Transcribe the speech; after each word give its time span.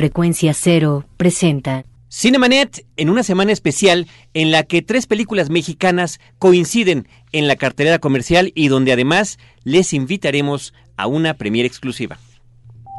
Frecuencia 0.00 0.54
Cero 0.54 1.04
presenta 1.18 1.84
Cinemanet 2.08 2.86
en 2.96 3.10
una 3.10 3.22
semana 3.22 3.52
especial 3.52 4.06
en 4.32 4.50
la 4.50 4.62
que 4.62 4.80
tres 4.80 5.06
películas 5.06 5.50
mexicanas 5.50 6.20
coinciden 6.38 7.06
en 7.32 7.46
la 7.46 7.56
cartelera 7.56 7.98
comercial 7.98 8.50
y 8.54 8.68
donde 8.68 8.92
además 8.92 9.38
les 9.62 9.92
invitaremos 9.92 10.72
a 10.96 11.06
una 11.06 11.34
premiere 11.34 11.66
exclusiva. 11.66 12.18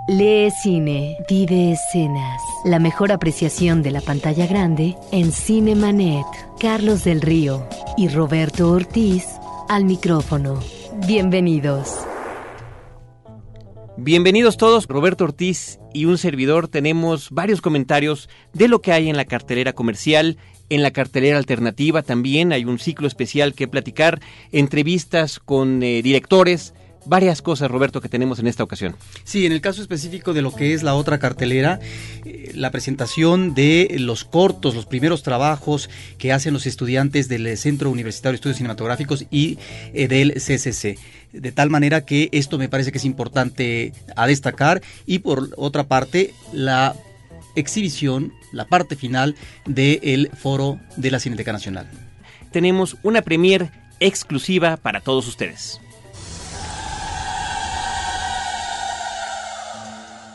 Lee 0.09 0.51
cine, 0.61 1.17
vive 1.27 1.71
escenas. 1.71 2.39
La 2.65 2.77
mejor 2.77 3.11
apreciación 3.11 3.81
de 3.81 3.89
la 3.89 4.01
pantalla 4.01 4.45
grande 4.45 4.95
en 5.11 5.31
Cinemanet. 5.31 6.27
Carlos 6.59 7.03
del 7.03 7.21
Río 7.21 7.67
y 7.97 8.09
Roberto 8.09 8.69
Ortiz 8.69 9.25
al 9.69 9.85
micrófono. 9.85 10.59
Bienvenidos. 11.07 12.10
Bienvenidos 13.97 14.55
todos, 14.55 14.87
Roberto 14.87 15.25
Ortiz 15.25 15.77
y 15.93 16.05
un 16.05 16.17
servidor. 16.17 16.69
Tenemos 16.69 17.29
varios 17.29 17.59
comentarios 17.59 18.29
de 18.53 18.69
lo 18.69 18.81
que 18.81 18.93
hay 18.93 19.09
en 19.09 19.17
la 19.17 19.25
cartelera 19.25 19.73
comercial, 19.73 20.37
en 20.69 20.81
la 20.81 20.91
cartelera 20.91 21.37
alternativa 21.37 22.01
también. 22.01 22.53
Hay 22.53 22.63
un 22.63 22.79
ciclo 22.79 23.05
especial 23.05 23.53
que 23.53 23.67
platicar, 23.67 24.21
entrevistas 24.53 25.39
con 25.39 25.83
eh, 25.83 26.01
directores, 26.01 26.73
varias 27.05 27.41
cosas, 27.41 27.71
Roberto, 27.71 28.01
que 28.01 28.09
tenemos 28.09 28.39
en 28.39 28.47
esta 28.47 28.63
ocasión. 28.63 28.95
Sí, 29.23 29.45
en 29.45 29.51
el 29.51 29.61
caso 29.61 29.81
específico 29.81 30.33
de 30.33 30.41
lo 30.41 30.53
que 30.53 30.73
es 30.73 30.83
la 30.83 30.95
otra 30.95 31.19
cartelera, 31.19 31.79
eh, 32.25 32.51
la 32.53 32.71
presentación 32.71 33.53
de 33.53 33.95
los 33.99 34.23
cortos, 34.23 34.75
los 34.75 34.85
primeros 34.85 35.23
trabajos 35.23 35.89
que 36.17 36.31
hacen 36.31 36.53
los 36.53 36.65
estudiantes 36.65 37.27
del 37.27 37.57
Centro 37.57 37.89
Universitario 37.89 38.33
de 38.33 38.35
Estudios 38.35 38.57
Cinematográficos 38.57 39.25
y 39.31 39.57
eh, 39.93 40.07
del 40.07 40.33
CCC. 40.33 40.97
De 41.33 41.51
tal 41.51 41.69
manera 41.69 42.01
que 42.05 42.29
esto 42.31 42.57
me 42.57 42.69
parece 42.69 42.91
que 42.91 42.97
es 42.97 43.05
importante 43.05 43.93
a 44.15 44.27
destacar 44.27 44.81
y 45.05 45.19
por 45.19 45.49
otra 45.55 45.85
parte 45.85 46.33
la 46.51 46.95
exhibición, 47.55 48.33
la 48.51 48.65
parte 48.65 48.95
final 48.95 49.35
del 49.65 50.29
foro 50.37 50.79
de 50.97 51.11
la 51.11 51.19
Cineteca 51.19 51.53
Nacional. 51.53 51.89
Tenemos 52.51 52.97
una 53.03 53.21
premier 53.21 53.71
exclusiva 53.99 54.77
para 54.77 54.99
todos 54.99 55.27
ustedes. 55.27 55.79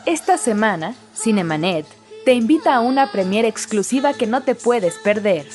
Esta 0.07 0.37
semana, 0.37 0.95
Cinemanet 1.13 1.85
te 2.23 2.31
invita 2.31 2.73
a 2.73 2.79
una 2.79 3.11
premiere 3.11 3.49
exclusiva 3.49 4.13
que 4.13 4.25
no 4.25 4.41
te 4.41 4.55
puedes 4.55 4.93
perder. 4.99 5.45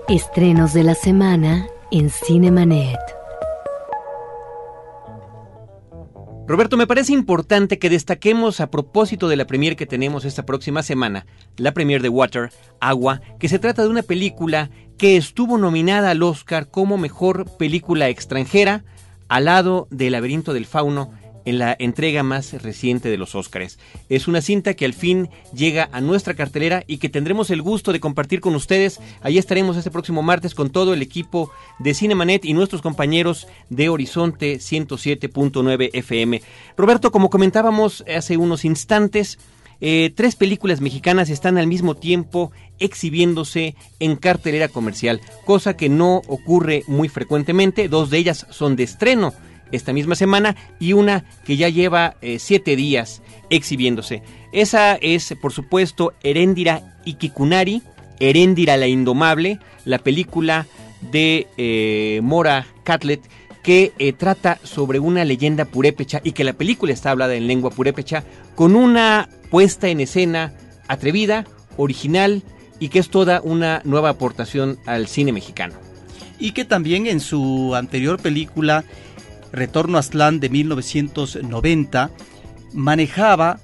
Estrenos 0.07 0.71
de 0.73 0.83
la 0.83 0.93
semana 0.93 1.65
en 1.89 2.11
Cinemanet. 2.11 2.99
Roberto, 6.45 6.77
me 6.77 6.85
parece 6.85 7.11
importante 7.11 7.79
que 7.79 7.89
destaquemos 7.89 8.59
a 8.59 8.69
propósito 8.69 9.27
de 9.27 9.35
la 9.35 9.47
premier 9.47 9.75
que 9.75 9.87
tenemos 9.87 10.23
esta 10.23 10.45
próxima 10.45 10.83
semana, 10.83 11.25
la 11.57 11.73
premier 11.73 12.03
de 12.03 12.09
Water, 12.09 12.51
Agua, 12.79 13.21
que 13.39 13.49
se 13.49 13.57
trata 13.57 13.81
de 13.81 13.89
una 13.89 14.03
película 14.03 14.69
que 14.99 15.17
estuvo 15.17 15.57
nominada 15.57 16.11
al 16.11 16.21
Oscar 16.21 16.69
como 16.69 16.99
mejor 16.99 17.57
película 17.57 18.07
extranjera 18.07 18.83
al 19.27 19.45
lado 19.45 19.87
del 19.89 20.11
laberinto 20.11 20.53
del 20.53 20.67
fauno 20.67 21.13
en 21.45 21.59
la 21.59 21.75
entrega 21.79 22.23
más 22.23 22.61
reciente 22.61 23.09
de 23.09 23.17
los 23.17 23.35
Óscares. 23.35 23.79
Es 24.09 24.27
una 24.27 24.41
cinta 24.41 24.73
que 24.73 24.85
al 24.85 24.93
fin 24.93 25.29
llega 25.53 25.89
a 25.91 26.01
nuestra 26.01 26.33
cartelera 26.33 26.83
y 26.87 26.97
que 26.97 27.09
tendremos 27.09 27.49
el 27.51 27.61
gusto 27.61 27.93
de 27.93 27.99
compartir 27.99 28.41
con 28.41 28.55
ustedes. 28.55 28.99
Allí 29.21 29.37
estaremos 29.37 29.77
este 29.77 29.91
próximo 29.91 30.21
martes 30.21 30.55
con 30.55 30.69
todo 30.69 30.93
el 30.93 31.01
equipo 31.01 31.51
de 31.79 31.93
Cinemanet 31.93 32.45
y 32.45 32.53
nuestros 32.53 32.81
compañeros 32.81 33.47
de 33.69 33.89
Horizonte 33.89 34.55
107.9 34.55 35.91
FM. 35.93 36.41
Roberto, 36.77 37.11
como 37.11 37.29
comentábamos 37.29 38.03
hace 38.13 38.37
unos 38.37 38.65
instantes, 38.65 39.39
eh, 39.81 40.11
tres 40.15 40.35
películas 40.35 40.81
mexicanas 40.81 41.29
están 41.29 41.57
al 41.57 41.67
mismo 41.67 41.95
tiempo 41.95 42.51
exhibiéndose 42.79 43.75
en 43.99 44.15
cartelera 44.15 44.69
comercial, 44.69 45.21
cosa 45.45 45.75
que 45.75 45.89
no 45.89 46.21
ocurre 46.27 46.83
muy 46.87 47.09
frecuentemente. 47.09 47.89
Dos 47.89 48.09
de 48.09 48.17
ellas 48.17 48.47
son 48.49 48.75
de 48.75 48.83
estreno 48.83 49.33
esta 49.75 49.93
misma 49.93 50.15
semana 50.15 50.55
y 50.79 50.93
una 50.93 51.25
que 51.45 51.57
ya 51.57 51.69
lleva 51.69 52.15
eh, 52.21 52.39
siete 52.39 52.75
días 52.75 53.21
exhibiéndose. 53.49 54.23
Esa 54.51 54.95
es, 54.95 55.35
por 55.41 55.51
supuesto, 55.51 56.13
Heréndira 56.23 56.97
Ikikunari, 57.05 57.81
Heréndira 58.19 58.77
la 58.77 58.87
Indomable, 58.87 59.59
la 59.83 59.99
película 59.99 60.65
de 61.11 61.47
eh, 61.57 62.19
Mora 62.23 62.65
Catlett 62.83 63.21
que 63.65 63.93
eh, 63.97 64.13
trata 64.13 64.59
sobre 64.63 64.99
una 64.99 65.25
leyenda 65.25 65.65
purépecha 65.65 66.21
y 66.23 66.33
que 66.33 66.43
la 66.43 66.53
película 66.53 66.93
está 66.93 67.09
hablada 67.09 67.33
en 67.33 67.47
lengua 67.47 67.71
purépecha 67.71 68.23
con 68.53 68.75
una 68.75 69.27
puesta 69.49 69.87
en 69.87 70.01
escena 70.01 70.53
atrevida, 70.87 71.45
original 71.75 72.43
y 72.79 72.89
que 72.89 72.99
es 72.99 73.09
toda 73.09 73.41
una 73.41 73.81
nueva 73.83 74.09
aportación 74.09 74.77
al 74.85 75.07
cine 75.07 75.31
mexicano. 75.31 75.73
Y 76.37 76.51
que 76.51 76.63
también 76.63 77.07
en 77.07 77.19
su 77.19 77.73
anterior 77.73 78.21
película 78.21 78.83
Retorno 79.55 79.97
a 79.97 80.01
Aztlán 80.01 80.39
de 80.39 80.49
1990, 80.49 82.11
manejaba 82.73 83.59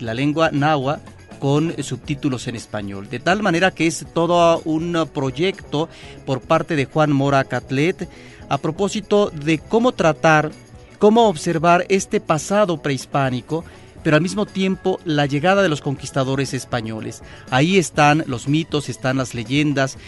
la 0.00 0.12
lengua 0.12 0.50
náhuatl 0.50 1.16
con 1.38 1.74
subtítulos 1.82 2.48
en 2.48 2.56
español. 2.56 3.08
De 3.08 3.20
tal 3.20 3.42
manera 3.42 3.70
que 3.70 3.86
es 3.86 4.06
todo 4.12 4.60
un 4.64 5.08
proyecto 5.12 5.88
por 6.24 6.40
parte 6.40 6.76
de 6.76 6.86
Juan 6.86 7.12
Mora 7.12 7.44
Catlet 7.44 8.08
a 8.48 8.58
propósito 8.58 9.30
de 9.30 9.58
cómo 9.58 9.92
tratar, 9.92 10.50
cómo 10.98 11.28
observar 11.28 11.84
este 11.88 12.20
pasado 12.20 12.82
prehispánico 12.82 13.64
pero 14.06 14.14
al 14.14 14.22
mismo 14.22 14.46
tiempo 14.46 15.00
la 15.04 15.26
llegada 15.26 15.64
de 15.64 15.68
los 15.68 15.80
conquistadores 15.80 16.54
españoles. 16.54 17.24
Ahí 17.50 17.76
están 17.76 18.22
los 18.28 18.46
mitos, 18.46 18.88
están 18.88 19.16
las 19.16 19.34
leyendas, 19.34 19.98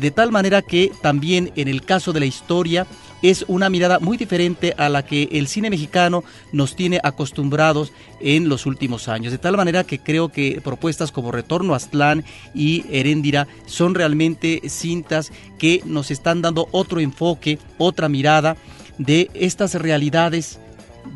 de 0.00 0.10
tal 0.10 0.32
manera 0.32 0.62
que 0.62 0.92
también 1.02 1.52
en 1.56 1.68
el 1.68 1.82
caso 1.82 2.12
de 2.12 2.20
la 2.20 2.26
historia 2.26 2.86
es 3.22 3.44
una 3.48 3.70
mirada 3.70 4.00
muy 4.00 4.18
diferente 4.18 4.74
a 4.76 4.90
la 4.90 5.04
que 5.04 5.28
el 5.32 5.48
cine 5.48 5.70
mexicano 5.70 6.24
nos 6.52 6.76
tiene 6.76 7.00
acostumbrados 7.02 7.90
en 8.20 8.50
los 8.50 8.66
últimos 8.66 9.08
años. 9.08 9.32
De 9.32 9.38
tal 9.38 9.56
manera 9.56 9.84
que 9.84 9.98
creo 9.98 10.28
que 10.28 10.60
propuestas 10.62 11.10
como 11.10 11.32
Retorno 11.32 11.72
a 11.72 11.78
Aztlán 11.78 12.24
y 12.54 12.84
Heréndira 12.90 13.48
son 13.66 13.94
realmente 13.94 14.60
cintas 14.68 15.32
que 15.58 15.80
nos 15.86 16.10
están 16.10 16.42
dando 16.42 16.68
otro 16.70 17.00
enfoque, 17.00 17.58
otra 17.78 18.10
mirada 18.10 18.56
de 18.98 19.30
estas 19.34 19.74
realidades 19.74 20.58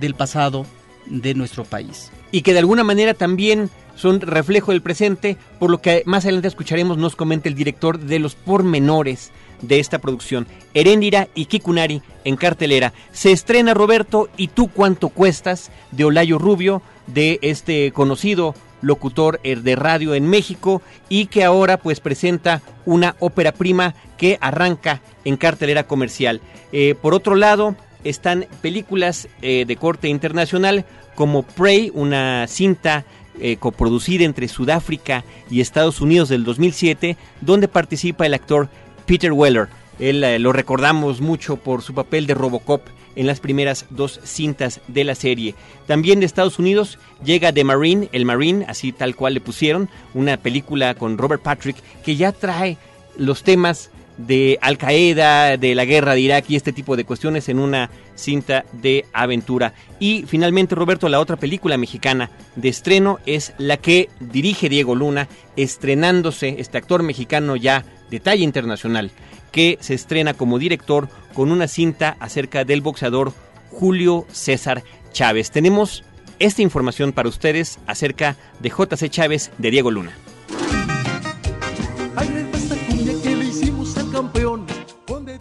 del 0.00 0.14
pasado 0.14 0.66
de 1.10 1.34
nuestro 1.34 1.64
país 1.64 2.10
y 2.30 2.42
que 2.42 2.52
de 2.52 2.58
alguna 2.58 2.84
manera 2.84 3.14
también 3.14 3.70
son 3.96 4.20
reflejo 4.20 4.72
del 4.72 4.82
presente, 4.82 5.36
por 5.58 5.70
lo 5.70 5.80
que 5.80 6.02
más 6.06 6.24
adelante 6.24 6.48
escucharemos 6.48 6.98
nos 6.98 7.16
comenta 7.16 7.48
el 7.48 7.54
director 7.54 7.98
de 7.98 8.18
los 8.20 8.34
pormenores 8.36 9.32
de 9.60 9.80
esta 9.80 9.98
producción, 9.98 10.46
Heréndira 10.72 11.28
y 11.34 11.46
Kikunari 11.46 12.00
en 12.24 12.36
cartelera. 12.36 12.92
Se 13.10 13.32
estrena 13.32 13.74
Roberto 13.74 14.28
y 14.36 14.48
tú 14.48 14.68
cuánto 14.68 15.08
cuestas 15.08 15.72
de 15.90 16.04
Olayo 16.04 16.38
Rubio, 16.38 16.80
de 17.08 17.40
este 17.42 17.90
conocido 17.90 18.54
locutor 18.82 19.40
de 19.42 19.74
radio 19.74 20.14
en 20.14 20.28
México 20.28 20.80
y 21.08 21.26
que 21.26 21.42
ahora 21.42 21.78
pues 21.78 21.98
presenta 21.98 22.62
una 22.86 23.16
ópera 23.18 23.50
prima 23.50 23.94
que 24.16 24.38
arranca 24.40 25.00
en 25.24 25.36
cartelera 25.36 25.88
comercial. 25.88 26.40
Eh, 26.70 26.94
por 27.00 27.14
otro 27.14 27.34
lado, 27.34 27.74
están 28.04 28.46
películas 28.60 29.28
eh, 29.42 29.64
de 29.66 29.76
corte 29.76 30.08
internacional 30.08 30.84
como 31.18 31.42
Prey, 31.42 31.90
una 31.94 32.46
cinta 32.46 33.04
eh, 33.40 33.56
coproducida 33.56 34.22
entre 34.22 34.46
Sudáfrica 34.46 35.24
y 35.50 35.60
Estados 35.60 36.00
Unidos 36.00 36.28
del 36.28 36.44
2007, 36.44 37.16
donde 37.40 37.66
participa 37.66 38.24
el 38.24 38.34
actor 38.34 38.68
Peter 39.04 39.32
Weller. 39.32 39.66
Él 39.98 40.22
eh, 40.22 40.38
lo 40.38 40.52
recordamos 40.52 41.20
mucho 41.20 41.56
por 41.56 41.82
su 41.82 41.92
papel 41.92 42.28
de 42.28 42.34
Robocop 42.34 42.82
en 43.16 43.26
las 43.26 43.40
primeras 43.40 43.86
dos 43.90 44.20
cintas 44.22 44.80
de 44.86 45.02
la 45.02 45.16
serie. 45.16 45.56
También 45.88 46.20
de 46.20 46.26
Estados 46.26 46.60
Unidos 46.60 47.00
llega 47.24 47.52
The 47.52 47.64
Marine, 47.64 48.08
el 48.12 48.24
Marine, 48.24 48.64
así 48.68 48.92
tal 48.92 49.16
cual 49.16 49.34
le 49.34 49.40
pusieron, 49.40 49.88
una 50.14 50.36
película 50.36 50.94
con 50.94 51.18
Robert 51.18 51.42
Patrick 51.42 51.78
que 52.04 52.14
ya 52.14 52.30
trae 52.30 52.78
los 53.16 53.42
temas 53.42 53.90
de 54.18 54.58
Al 54.60 54.76
Qaeda, 54.76 55.56
de 55.56 55.74
la 55.74 55.84
guerra 55.84 56.14
de 56.14 56.20
Irak 56.20 56.44
y 56.48 56.56
este 56.56 56.72
tipo 56.72 56.96
de 56.96 57.04
cuestiones 57.04 57.48
en 57.48 57.58
una 57.58 57.90
cinta 58.14 58.64
de 58.72 59.06
aventura. 59.12 59.72
Y 59.98 60.24
finalmente, 60.26 60.74
Roberto, 60.74 61.08
la 61.08 61.20
otra 61.20 61.36
película 61.36 61.78
mexicana 61.78 62.30
de 62.56 62.68
estreno 62.68 63.20
es 63.24 63.54
la 63.58 63.76
que 63.78 64.10
dirige 64.20 64.68
Diego 64.68 64.94
Luna, 64.94 65.28
estrenándose 65.56 66.56
este 66.58 66.78
actor 66.78 67.02
mexicano 67.02 67.56
ya 67.56 67.84
de 68.10 68.20
talla 68.20 68.44
internacional, 68.44 69.10
que 69.52 69.78
se 69.80 69.94
estrena 69.94 70.34
como 70.34 70.58
director 70.58 71.08
con 71.32 71.52
una 71.52 71.68
cinta 71.68 72.16
acerca 72.20 72.64
del 72.64 72.80
boxeador 72.80 73.32
Julio 73.70 74.26
César 74.32 74.82
Chávez. 75.12 75.50
Tenemos 75.50 76.04
esta 76.38 76.62
información 76.62 77.12
para 77.12 77.28
ustedes 77.28 77.78
acerca 77.86 78.36
de 78.60 78.70
JC 78.70 79.08
Chávez 79.08 79.50
de 79.58 79.70
Diego 79.70 79.90
Luna. 79.90 80.12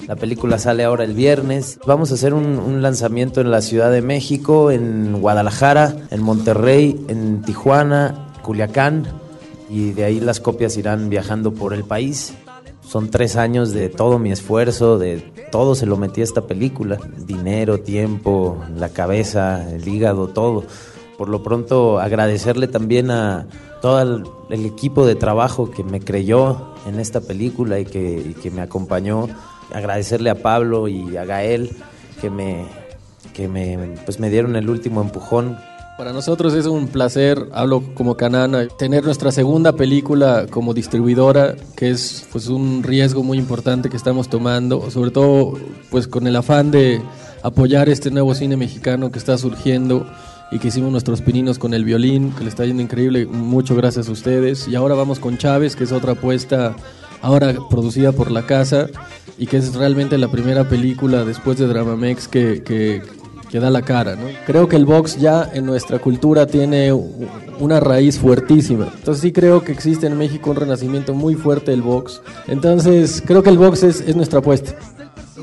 La 0.08 0.16
película 0.16 0.58
sale 0.58 0.86
ahora 0.86 1.04
el 1.04 1.14
viernes. 1.14 1.80
Vamos 1.86 2.12
a 2.12 2.14
hacer 2.14 2.34
un, 2.34 2.82
lanzamiento 2.82 3.42
en 3.42 3.52
la 3.52 3.62
Ciudad 3.62 3.92
de 3.92 4.02
México, 4.02 4.72
en 4.72 5.20
Guadalajara, 5.20 5.98
en 6.12 6.24
Monterrey, 6.24 6.98
en 7.10 7.42
Tijuana, 7.42 8.32
Culiacán. 8.42 9.06
Y 9.70 9.92
de 9.92 10.06
ahí 10.06 10.22
las 10.22 10.40
copias 10.40 10.78
irán 10.78 11.10
viajando 11.10 11.54
por 11.54 11.74
el 11.74 11.84
país. 11.84 12.34
Son 12.88 13.10
tres 13.10 13.36
años 13.36 13.74
de 13.74 13.90
todo 13.90 14.18
mi 14.18 14.32
esfuerzo, 14.32 14.98
de 14.98 15.18
todo 15.52 15.76
se 15.76 15.86
lo 15.86 15.98
metí 15.98 16.22
a 16.22 16.24
esta 16.24 16.48
película. 16.48 16.98
Dinero, 17.26 17.82
tiempo, 17.82 18.64
la 18.78 18.88
cabeza, 18.88 19.70
el 19.70 19.86
hígado, 19.86 20.30
todo. 20.30 20.64
Por 21.18 21.28
lo 21.28 21.44
pronto 21.44 22.00
agradecerle 22.00 22.70
también 22.70 23.12
a 23.12 23.48
todo 23.82 24.24
el, 24.50 24.66
equipo 24.66 25.06
de 25.06 25.16
trabajo 25.16 25.70
que 25.70 25.84
me 25.84 26.00
creyó 26.00 26.76
en 26.88 26.98
esta 27.02 27.20
película 27.20 27.78
y 27.78 27.84
que, 27.84 28.24
y 28.30 28.34
que 28.36 28.52
me 28.52 28.62
acompañó 28.62 29.28
agradecerle 29.74 30.30
a 30.30 30.36
Pablo 30.36 30.88
y 30.88 31.18
a 31.18 31.26
Gael 31.26 31.72
que 32.22 32.30
me, 32.30 32.66
que 33.34 33.48
me, 33.48 33.78
pues 34.06 34.20
me 34.20 34.30
dieron 34.30 34.56
el 34.56 34.70
último 34.70 35.02
empujón. 35.02 35.58
Para 35.98 36.14
nosotros 36.14 36.54
es 36.54 36.68
un 36.68 36.88
placer, 36.88 37.50
hablo 37.54 37.84
como 37.96 38.18
Canana, 38.18 38.68
tener 38.68 39.04
nuestra 39.04 39.32
segunda 39.32 39.74
película 39.74 40.46
como 40.48 40.76
distribuidora, 40.76 41.56
que 41.76 41.90
es 41.90 42.28
pues 42.32 42.50
un 42.50 42.84
riesgo 42.84 43.24
muy 43.24 43.40
importante 43.40 43.90
que 43.90 43.98
estamos 43.98 44.30
tomando, 44.30 44.92
sobre 44.92 45.10
todo 45.10 45.54
pues 45.90 46.08
con 46.08 46.28
el 46.28 46.36
afán 46.36 46.70
de 46.70 47.02
apoyar 47.42 47.90
este 47.90 48.12
nuevo 48.12 48.36
cine 48.36 48.58
mexicano 48.58 49.12
que 49.12 49.18
está 49.18 49.40
surgiendo 49.40 50.06
y 50.52 50.60
que 50.60 50.68
hicimos 50.68 50.92
nuestros 50.92 51.22
pininos 51.22 51.58
con 51.58 51.74
el 51.74 51.84
violín, 51.84 52.32
que 52.32 52.44
le 52.44 52.50
está 52.50 52.64
yendo 52.64 52.84
increíble, 52.84 53.26
mucho 53.26 53.76
gracias 53.76 54.08
a 54.08 54.12
ustedes. 54.12 54.68
Y 54.68 54.76
ahora 54.76 54.96
vamos 54.96 55.20
con 55.20 55.38
Chávez, 55.38 55.76
que 55.76 55.84
es 55.84 55.92
otra 55.92 56.14
apuesta 56.14 56.76
ahora 57.22 57.54
producida 57.70 58.12
por 58.12 58.32
la 58.32 58.46
casa 58.46 58.88
y 59.38 59.48
que 59.48 59.58
es 59.58 59.76
realmente 59.76 60.18
la 60.18 60.30
primera 60.30 60.68
película 60.68 61.24
después 61.24 61.58
de 61.58 61.68
Dramamex 61.68 62.28
que, 62.28 62.64
que, 62.64 63.02
que 63.50 63.60
da 63.60 63.70
la 63.70 63.82
cara. 63.82 64.16
¿no? 64.16 64.28
Creo 64.46 64.68
que 64.68 64.76
el 64.76 64.86
box 64.86 65.18
ya 65.20 65.50
en 65.54 65.66
nuestra 65.66 66.00
cultura 66.00 66.48
tiene 66.48 66.92
una 67.60 67.80
raíz 67.80 68.20
fuertísima. 68.20 68.88
Entonces 68.96 69.22
sí 69.22 69.32
creo 69.32 69.64
que 69.64 69.72
existe 69.72 70.08
en 70.08 70.18
México 70.18 70.50
un 70.52 70.56
renacimiento 70.56 71.14
muy 71.14 71.36
fuerte 71.36 71.72
del 71.72 71.82
box. 71.82 72.22
Entonces 72.48 73.22
creo 73.26 73.44
que 73.44 73.50
el 73.50 73.58
box 73.58 73.84
es, 73.84 74.02
es 74.02 74.16
nuestra 74.16 74.40
apuesta. 74.40 74.76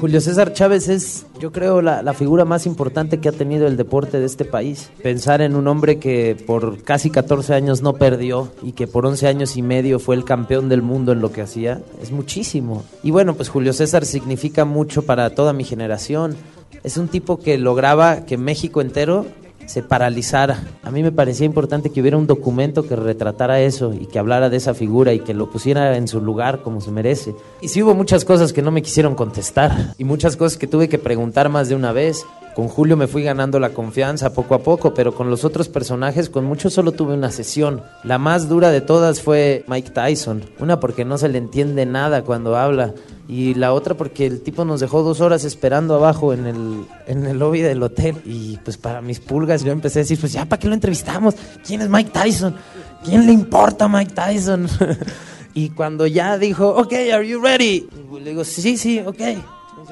Julio 0.00 0.20
César 0.20 0.52
Chávez 0.52 0.88
es, 0.88 1.26
yo 1.38 1.52
creo, 1.52 1.80
la, 1.80 2.14
figura 2.14 2.44
más 2.44 2.66
importante 2.66 3.20
que 3.20 3.28
ha 3.28 3.32
tenido 3.32 3.66
el 3.66 3.76
deporte 3.76 4.18
de 4.18 4.26
este 4.26 4.44
país. 4.44 4.90
Pensar 5.02 5.40
en 5.40 5.54
un 5.54 5.68
hombre 5.68 5.98
que 5.98 6.36
por 6.46 6.82
casi 6.82 7.10
14 7.10 7.54
años 7.54 7.80
no 7.80 7.94
perdió 7.94 8.52
y 8.62 8.72
que 8.72 8.86
por 8.86 9.06
11 9.06 9.26
años 9.26 9.56
y 9.56 9.62
medio 9.62 9.98
fue 9.98 10.16
el 10.16 10.24
campeón 10.24 10.68
del 10.68 10.82
mundo 10.82 11.12
en 11.12 11.20
lo 11.20 11.32
que 11.32 11.42
hacía, 11.42 11.80
es 12.02 12.10
muchísimo. 12.10 12.84
Y 13.02 13.10
bueno, 13.10 13.34
pues 13.34 13.48
Julio 13.48 13.72
César 13.72 14.04
significa 14.04 14.64
mucho 14.64 15.02
para 15.02 15.30
toda 15.30 15.52
mi 15.52 15.64
generación. 15.64 16.36
Es 16.82 16.96
un 16.96 17.08
tipo 17.08 17.38
que 17.38 17.56
lograba 17.56 18.26
que 18.26 18.36
México 18.36 18.80
entero 18.80 19.26
se 19.66 19.82
paralizara. 19.82 20.62
A 20.82 20.90
mí 20.90 21.02
me 21.02 21.12
parecía 21.12 21.46
importante 21.46 21.90
que 21.90 22.00
hubiera 22.00 22.16
un 22.16 22.26
documento 22.26 22.86
que 22.86 22.96
retratara 22.96 23.60
eso 23.60 23.92
y 23.92 24.06
que 24.06 24.18
hablara 24.18 24.50
de 24.50 24.56
esa 24.56 24.74
figura 24.74 25.12
y 25.12 25.20
que 25.20 25.34
lo 25.34 25.50
pusiera 25.50 25.96
en 25.96 26.08
su 26.08 26.20
lugar 26.20 26.62
como 26.62 26.80
se 26.80 26.90
merece. 26.90 27.34
Y 27.60 27.68
sí 27.68 27.82
hubo 27.82 27.94
muchas 27.94 28.24
cosas 28.24 28.52
que 28.52 28.62
no 28.62 28.70
me 28.70 28.82
quisieron 28.82 29.14
contestar 29.14 29.94
y 29.98 30.04
muchas 30.04 30.36
cosas 30.36 30.58
que 30.58 30.66
tuve 30.66 30.88
que 30.88 30.98
preguntar 30.98 31.48
más 31.48 31.68
de 31.68 31.74
una 31.74 31.92
vez. 31.92 32.24
Con 32.54 32.68
Julio 32.68 32.96
me 32.96 33.08
fui 33.08 33.24
ganando 33.24 33.58
la 33.58 33.70
confianza 33.70 34.32
poco 34.32 34.54
a 34.54 34.62
poco, 34.62 34.94
pero 34.94 35.14
con 35.14 35.28
los 35.28 35.44
otros 35.44 35.68
personajes, 35.68 36.30
con 36.30 36.44
muchos 36.44 36.72
solo 36.72 36.92
tuve 36.92 37.14
una 37.14 37.32
sesión. 37.32 37.82
La 38.04 38.18
más 38.18 38.48
dura 38.48 38.70
de 38.70 38.80
todas 38.80 39.20
fue 39.20 39.64
Mike 39.66 39.90
Tyson. 39.90 40.44
Una 40.60 40.78
porque 40.78 41.04
no 41.04 41.18
se 41.18 41.28
le 41.28 41.38
entiende 41.38 41.84
nada 41.84 42.22
cuando 42.22 42.56
habla 42.56 42.94
y 43.26 43.54
la 43.54 43.72
otra 43.72 43.94
porque 43.94 44.26
el 44.26 44.42
tipo 44.42 44.64
nos 44.64 44.80
dejó 44.80 45.02
dos 45.02 45.20
horas 45.20 45.44
esperando 45.44 45.94
abajo 45.94 46.32
en 46.32 46.46
el, 46.46 46.84
en 47.06 47.26
el 47.26 47.38
lobby 47.38 47.60
del 47.60 47.82
hotel 47.82 48.20
y 48.24 48.58
pues 48.58 48.76
para 48.76 49.00
mis 49.00 49.18
pulgas 49.18 49.64
yo 49.64 49.72
empecé 49.72 50.00
a 50.00 50.02
decir, 50.02 50.20
pues 50.20 50.32
ya, 50.32 50.44
¿para 50.44 50.60
qué 50.60 50.68
lo 50.68 50.74
entrevistamos? 50.74 51.34
¿Quién 51.66 51.80
es 51.80 51.88
Mike 51.88 52.10
Tyson? 52.12 52.54
¿Quién 53.02 53.26
le 53.26 53.32
importa 53.32 53.88
Mike 53.88 54.12
Tyson? 54.14 54.68
y 55.54 55.70
cuando 55.70 56.06
ya 56.06 56.38
dijo, 56.38 56.68
ok, 56.68 56.92
are 57.12 57.26
you 57.26 57.40
ready? 57.40 57.88
le 58.12 58.30
digo, 58.30 58.44
sí, 58.44 58.76
sí, 58.76 59.00
ok. 59.04 59.20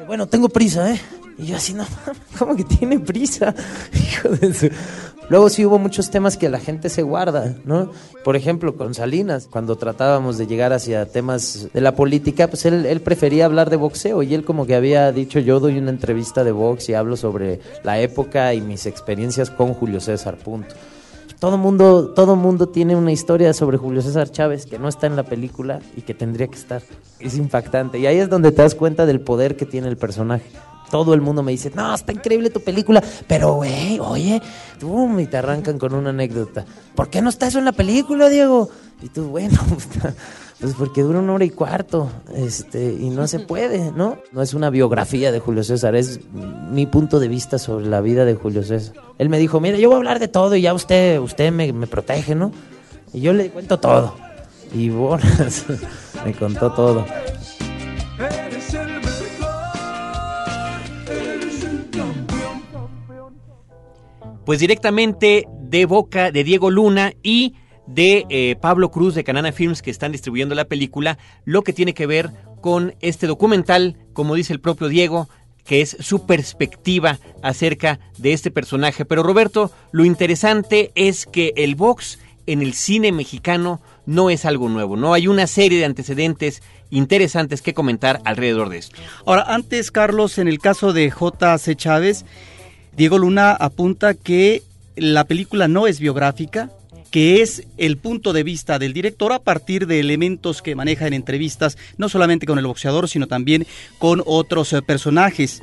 bueno, 0.07 0.29
tengo 0.29 0.49
prisa, 0.49 0.93
¿eh? 0.93 1.01
Y 1.43 1.47
yo 1.47 1.57
así, 1.57 1.75
no, 1.75 1.85
¿cómo 2.39 2.55
que 2.55 2.63
tiene 2.63 3.01
prisa? 3.01 3.53
Hijo 3.93 4.29
de 4.29 4.55
su... 4.55 4.71
Luego 5.29 5.49
sí 5.49 5.65
hubo 5.65 5.79
muchos 5.79 6.11
temas 6.11 6.37
que 6.37 6.49
la 6.49 6.61
gente 6.61 6.89
se 6.89 7.03
guarda, 7.03 7.57
¿no? 7.65 7.91
Por 8.23 8.37
ejemplo, 8.37 8.77
con 8.77 8.95
Salinas, 8.95 9.49
cuando 9.51 9.77
tratábamos 9.77 10.39
de 10.39 10.47
llegar 10.47 10.73
hacia 10.73 11.07
temas 11.07 11.69
de 11.73 11.81
la 11.81 11.97
política, 11.97 12.49
pues 12.49 12.65
él, 12.67 12.87
él 12.87 13.01
prefería 13.01 13.47
hablar 13.47 13.71
de 13.71 13.77
boxeo 13.77 14.23
y 14.23 14.35
él 14.35 14.45
como 14.45 14.67
que 14.67 14.75
había 14.77 15.11
dicho, 15.11 15.41
yo 15.41 15.59
doy 15.59 15.79
una 15.79 15.91
entrevista 15.91 16.45
de 16.45 16.53
box 16.53 16.91
y 16.91 16.95
hablo 16.95 17.17
sobre 17.17 17.61
la 17.83 17.99
época 17.99 18.55
y 18.55 18.61
mis 18.61 18.87
experiencias 18.87 19.51
con 19.51 19.75
Julio 19.75 20.01
César, 20.01 20.37
punto 20.37 20.75
todo 21.41 21.59
mundo, 21.59 22.11
todo 22.11 22.37
mundo 22.37 22.69
tiene 22.69 22.95
una 22.95 23.11
historia 23.11 23.53
sobre 23.53 23.77
Julio 23.77 24.01
César 24.01 24.31
Chávez 24.31 24.65
que 24.65 24.79
no 24.79 24.87
está 24.87 25.09
en 25.09 25.17
la 25.17 25.25
película 25.25 25.81
y 25.97 26.03
que 26.03 26.15
tendría 26.15 26.47
que 26.47 26.55
estar. 26.55 26.83
Es 27.19 27.37
impactante. 27.37 27.99
Y 27.99 28.07
ahí 28.07 28.19
es 28.19 28.29
donde 28.31 28.53
te 28.53 28.63
das 28.63 28.77
cuenta 28.77 29.07
del 29.07 29.21
poder 29.21 29.57
que 29.57 29.67
tiene 29.67 29.89
el 29.89 29.97
personaje 29.97 30.45
todo 30.93 31.15
el 31.15 31.23
mundo 31.23 31.43
me 31.43 31.53
dice, 31.53 31.73
no, 31.75 31.95
está 31.95 32.13
increíble 32.13 32.51
tu 32.51 32.61
película, 32.61 33.03
pero 33.27 33.55
güey, 33.55 33.99
oye, 33.99 34.43
tú, 34.79 35.19
y 35.19 35.27
te 35.27 35.39
arrancan 35.39 35.79
con 35.79 35.95
una 35.95 36.11
anécdota. 36.11 36.67
¿Por 36.95 37.09
qué 37.09 37.23
no 37.23 37.31
está 37.31 37.47
eso 37.47 37.59
en 37.59 37.65
la 37.65 37.73
película, 37.73 38.29
Diego? 38.29 38.69
Y 39.03 39.09
tú, 39.09 39.29
bueno, 39.29 39.59
pues 40.61 40.75
porque 40.75 41.01
dura 41.01 41.21
una 41.21 41.33
hora 41.33 41.47
y 41.47 41.51
cuarto, 41.51 42.11
este, 42.37 42.93
y 42.93 43.09
no 43.09 43.27
se 43.27 43.39
puede, 43.39 43.91
¿no? 43.93 44.19
No 44.33 44.43
es 44.43 44.53
una 44.53 44.69
biografía 44.69 45.33
de 45.33 45.41
Julio 45.41 45.65
César, 45.65 45.97
es 45.97 46.21
mi 46.71 46.85
punto 46.85 47.21
de 47.21 47.29
vista 47.29 47.57
sobre 47.57 47.87
la 47.87 48.03
vida 48.03 48.27
de 48.27 48.35
Julio 48.35 48.63
César. 48.63 48.95
Él 49.17 49.31
me 49.31 49.39
dijo, 49.39 49.61
mira, 49.61 49.79
yo 49.79 49.89
voy 49.89 49.95
a 49.95 49.99
hablar 49.99 50.19
de 50.19 50.29
todo 50.29 50.57
y 50.57 50.61
ya 50.61 50.75
usted, 50.75 51.19
usted 51.21 51.51
me 51.53 51.87
protege, 51.87 52.35
¿no? 52.35 52.53
Y 53.15 53.23
yo 53.23 53.33
le 53.33 53.49
cuento 53.49 53.81
todo. 53.81 54.15
Y 54.75 54.91
bueno, 54.91 55.25
me 56.27 56.35
contó 56.35 56.71
todo. 56.73 57.07
Pues 64.45 64.61
directamente 64.61 65.47
de 65.61 65.87
boca 65.87 66.31
de 66.31 66.45
Diego 66.45 66.71
Luna 66.71 67.13
y 67.23 67.55
de 67.87 68.27
eh, 68.29 68.57
Pablo 68.61 68.91
Cruz 68.91 69.15
de 69.15 69.25
Canana 69.25 69.53
Films 69.53 69.83
que 69.83 69.91
están 69.91 70.13
distribuyendo 70.13 70.55
la 70.55 70.67
película, 70.67 71.19
lo 71.45 71.63
que 71.63 71.73
tiene 71.73 71.95
que 71.95 72.07
ver 72.07 72.31
con 72.61 72.95
este 73.01 73.27
documental, 73.27 73.97
como 74.13 74.35
dice 74.35 74.53
el 74.53 74.61
propio 74.61 74.89
Diego, 74.89 75.29
que 75.65 75.81
es 75.81 75.97
su 76.01 76.27
perspectiva 76.27 77.19
acerca 77.43 78.01
de 78.19 78.33
este 78.33 78.51
personaje. 78.51 79.05
Pero 79.05 79.23
Roberto, 79.23 79.71
lo 79.91 80.05
interesante 80.05 80.93
es 80.95 81.27
que 81.27 81.53
el 81.57 81.75
box 81.75 82.19
en 82.47 82.63
el 82.63 82.75
cine 82.75 83.13
mexicano 83.13 83.81
no 84.07 84.31
es 84.31 84.45
algo 84.45 84.69
nuevo, 84.69 84.97
¿no? 84.97 85.15
Hay 85.15 85.29
una 85.29 85.47
serie 85.47 85.79
de 85.79 85.85
antecedentes 85.85 86.63
interesantes 86.91 87.63
que 87.63 87.75
comentar 87.75 88.21
alrededor 88.25 88.69
de 88.69 88.79
esto. 88.79 88.97
Ahora, 89.25 89.45
antes, 89.47 89.91
Carlos, 89.91 90.39
en 90.39 90.49
el 90.49 90.59
caso 90.59 90.93
de 90.93 91.11
J.C. 91.11 91.77
Chávez, 91.77 92.25
Diego 92.97 93.19
Luna 93.19 93.53
apunta 93.53 94.15
que 94.15 94.63
la 94.97 95.25
película 95.25 95.67
no 95.67 95.87
es 95.87 95.99
biográfica, 95.99 96.71
que 97.11 97.43
es 97.43 97.67
el 97.79 97.97
punto 97.97 98.33
de 98.33 98.43
vista 98.43 98.79
del 98.79 98.93
director 98.93 99.33
a 99.33 99.39
partir 99.39 99.87
de 99.87 100.01
elementos 100.01 100.63
que 100.63 100.75
maneja 100.75 101.07
en 101.07 101.15
entrevistas, 101.15 101.79
no 101.97 102.09
solamente 102.09 102.47
con 102.47 102.59
el 102.59 102.67
boxeador, 102.67 103.09
sino 103.09 103.27
también 103.27 103.67
con 103.99 104.23
otros 104.27 104.73
eh, 104.73 104.83
personajes. 104.83 105.63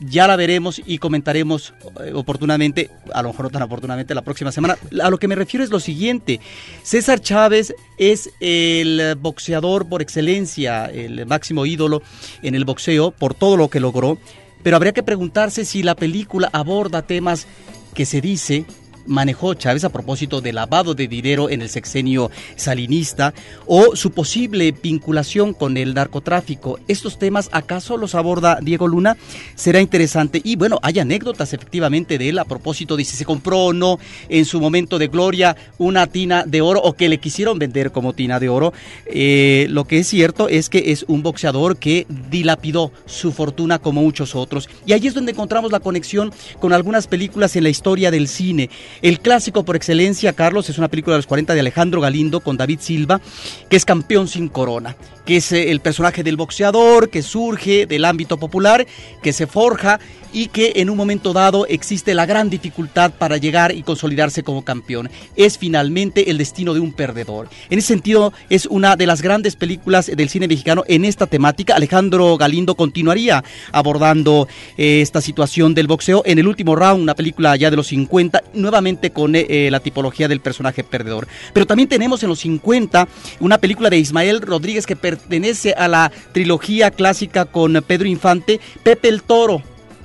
Ya 0.00 0.26
la 0.26 0.36
veremos 0.36 0.82
y 0.84 0.98
comentaremos 0.98 1.74
eh, 2.04 2.12
oportunamente, 2.14 2.90
a 3.12 3.22
lo 3.22 3.28
mejor 3.28 3.46
no 3.46 3.50
tan 3.50 3.62
oportunamente 3.62 4.14
la 4.14 4.22
próxima 4.22 4.50
semana. 4.50 4.76
A 5.02 5.10
lo 5.10 5.18
que 5.18 5.28
me 5.28 5.34
refiero 5.34 5.62
es 5.62 5.70
lo 5.70 5.78
siguiente. 5.78 6.40
César 6.82 7.20
Chávez 7.20 7.74
es 7.98 8.30
el 8.40 9.14
boxeador 9.18 9.88
por 9.88 10.02
excelencia, 10.02 10.86
el 10.86 11.24
máximo 11.26 11.66
ídolo 11.66 12.02
en 12.42 12.54
el 12.54 12.64
boxeo 12.64 13.12
por 13.12 13.34
todo 13.34 13.56
lo 13.56 13.68
que 13.68 13.80
logró 13.80 14.18
pero 14.62 14.76
habría 14.76 14.92
que 14.92 15.02
preguntarse 15.02 15.64
si 15.64 15.82
la 15.82 15.94
película 15.94 16.48
aborda 16.52 17.02
temas 17.02 17.46
que 17.94 18.06
se 18.06 18.20
dice 18.20 18.64
manejó 19.06 19.54
Chávez 19.54 19.84
a 19.84 19.88
propósito 19.90 20.40
del 20.40 20.56
lavado 20.56 20.94
de 20.94 21.08
dinero 21.08 21.50
en 21.50 21.62
el 21.62 21.68
sexenio 21.68 22.30
salinista 22.56 23.34
o 23.66 23.96
su 23.96 24.10
posible 24.12 24.72
vinculación 24.72 25.54
con 25.54 25.76
el 25.76 25.94
narcotráfico. 25.94 26.78
¿Estos 26.88 27.18
temas 27.18 27.48
acaso 27.52 27.96
los 27.96 28.14
aborda 28.14 28.58
Diego 28.62 28.88
Luna? 28.88 29.16
Será 29.54 29.80
interesante. 29.80 30.40
Y 30.44 30.56
bueno, 30.56 30.78
hay 30.82 30.98
anécdotas 30.98 31.52
efectivamente 31.52 32.18
de 32.18 32.28
él 32.28 32.38
a 32.38 32.44
propósito 32.44 32.96
de 32.96 33.04
si 33.04 33.16
se 33.16 33.24
compró 33.24 33.66
o 33.66 33.72
no 33.72 33.98
en 34.28 34.44
su 34.44 34.60
momento 34.60 34.98
de 34.98 35.08
gloria 35.08 35.56
una 35.78 36.06
tina 36.06 36.44
de 36.46 36.60
oro 36.60 36.80
o 36.82 36.94
que 36.94 37.08
le 37.08 37.18
quisieron 37.18 37.58
vender 37.58 37.92
como 37.92 38.12
tina 38.12 38.40
de 38.40 38.48
oro. 38.48 38.72
Eh, 39.06 39.66
lo 39.70 39.84
que 39.84 39.98
es 39.98 40.08
cierto 40.08 40.48
es 40.48 40.68
que 40.68 40.92
es 40.92 41.04
un 41.08 41.22
boxeador 41.22 41.76
que 41.76 42.06
dilapidó 42.30 42.92
su 43.06 43.32
fortuna 43.32 43.78
como 43.78 44.02
muchos 44.02 44.34
otros. 44.34 44.68
Y 44.86 44.92
ahí 44.92 45.06
es 45.06 45.14
donde 45.14 45.32
encontramos 45.32 45.72
la 45.72 45.80
conexión 45.80 46.32
con 46.60 46.72
algunas 46.72 47.06
películas 47.06 47.56
en 47.56 47.64
la 47.64 47.70
historia 47.70 48.10
del 48.10 48.28
cine. 48.28 48.70
El 49.00 49.20
clásico 49.20 49.64
por 49.64 49.76
excelencia, 49.76 50.32
Carlos, 50.32 50.68
es 50.68 50.78
una 50.78 50.88
película 50.88 51.14
de 51.14 51.18
los 51.18 51.26
40 51.26 51.54
de 51.54 51.60
Alejandro 51.60 52.00
Galindo 52.00 52.40
con 52.40 52.56
David 52.56 52.80
Silva, 52.80 53.20
que 53.68 53.76
es 53.76 53.84
campeón 53.84 54.28
sin 54.28 54.48
corona, 54.48 54.96
que 55.24 55.36
es 55.36 55.52
eh, 55.52 55.70
el 55.70 55.80
personaje 55.80 56.22
del 56.22 56.36
boxeador 56.36 57.08
que 57.08 57.22
surge 57.22 57.86
del 57.86 58.04
ámbito 58.04 58.36
popular, 58.36 58.86
que 59.22 59.32
se 59.32 59.46
forja 59.46 59.98
y 60.32 60.48
que 60.48 60.72
en 60.76 60.90
un 60.90 60.96
momento 60.96 61.32
dado 61.32 61.66
existe 61.66 62.14
la 62.14 62.26
gran 62.26 62.50
dificultad 62.50 63.12
para 63.12 63.36
llegar 63.36 63.74
y 63.74 63.82
consolidarse 63.82 64.42
como 64.42 64.64
campeón. 64.64 65.10
Es 65.36 65.58
finalmente 65.58 66.30
el 66.30 66.38
destino 66.38 66.74
de 66.74 66.80
un 66.80 66.92
perdedor. 66.92 67.48
En 67.70 67.78
ese 67.78 67.88
sentido, 67.88 68.32
es 68.48 68.66
una 68.66 68.96
de 68.96 69.06
las 69.06 69.22
grandes 69.22 69.56
películas 69.56 70.06
del 70.06 70.28
cine 70.28 70.48
mexicano 70.48 70.84
en 70.88 71.04
esta 71.04 71.26
temática. 71.26 71.74
Alejandro 71.74 72.36
Galindo 72.36 72.74
continuaría 72.74 73.44
abordando 73.72 74.48
eh, 74.76 75.02
esta 75.02 75.20
situación 75.20 75.74
del 75.74 75.86
boxeo 75.86 76.22
en 76.24 76.38
el 76.38 76.48
último 76.48 76.74
round, 76.76 77.02
una 77.02 77.14
película 77.14 77.54
ya 77.56 77.70
de 77.70 77.76
los 77.76 77.88
50, 77.88 78.42
nuevamente 78.54 78.81
con 79.12 79.34
eh, 79.34 79.68
la 79.70 79.80
tipología 79.80 80.28
del 80.28 80.40
personaje 80.40 80.84
perdedor. 80.84 81.26
Pero 81.52 81.66
también 81.66 81.88
tenemos 81.88 82.22
en 82.22 82.28
los 82.28 82.40
50 82.40 83.08
una 83.40 83.58
película 83.58 83.90
de 83.90 83.98
Ismael 83.98 84.40
Rodríguez 84.40 84.86
que 84.86 84.96
pertenece 84.96 85.72
a 85.72 85.88
la 85.88 86.12
trilogía 86.32 86.90
clásica 86.90 87.44
con 87.44 87.82
Pedro 87.86 88.08
Infante, 88.08 88.60
Pepe 88.82 89.08
el 89.08 89.22
Toro 89.22 89.62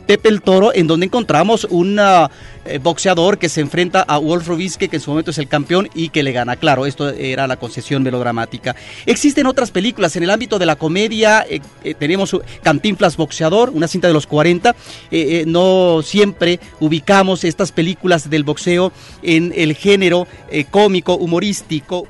Pepe 0.07 0.29
el 0.29 0.41
Toro, 0.41 0.73
en 0.73 0.87
donde 0.87 1.05
encontramos 1.05 1.67
un 1.69 1.99
ah, 1.99 2.31
eh, 2.65 2.79
boxeador 2.81 3.37
que 3.37 3.49
se 3.49 3.59
enfrenta 3.59 4.01
a 4.01 4.17
Wolf 4.17 4.47
que 4.79 4.89
en 4.89 5.01
su 5.01 5.11
momento 5.11 5.31
es 5.31 5.37
el 5.37 5.49
campeón 5.49 5.89
y 5.93 6.09
que 6.09 6.23
le 6.23 6.31
gana. 6.31 6.55
Claro, 6.55 6.85
esto 6.85 7.09
era 7.09 7.45
la 7.45 7.57
concesión 7.57 8.03
melodramática. 8.03 8.73
Existen 9.05 9.47
otras 9.47 9.69
películas 9.69 10.15
en 10.15 10.23
el 10.23 10.29
ámbito 10.29 10.59
de 10.59 10.65
la 10.65 10.77
comedia. 10.77 11.45
Eh, 11.49 11.59
eh, 11.83 11.93
tenemos 11.93 12.35
Cantinflas 12.63 13.17
Boxeador, 13.17 13.69
una 13.71 13.89
cinta 13.89 14.07
de 14.07 14.13
los 14.13 14.27
40. 14.27 14.73
no 15.45 16.01
siempre 16.03 16.61
ubicamos 16.79 17.43
estas 17.43 17.73
películas 17.73 18.29
del 18.29 18.45
boxeo 18.45 18.93
en 19.21 19.53
el 19.55 19.75
género 19.75 20.25
cómico, 20.71 21.15
humorístico. 21.15 22.07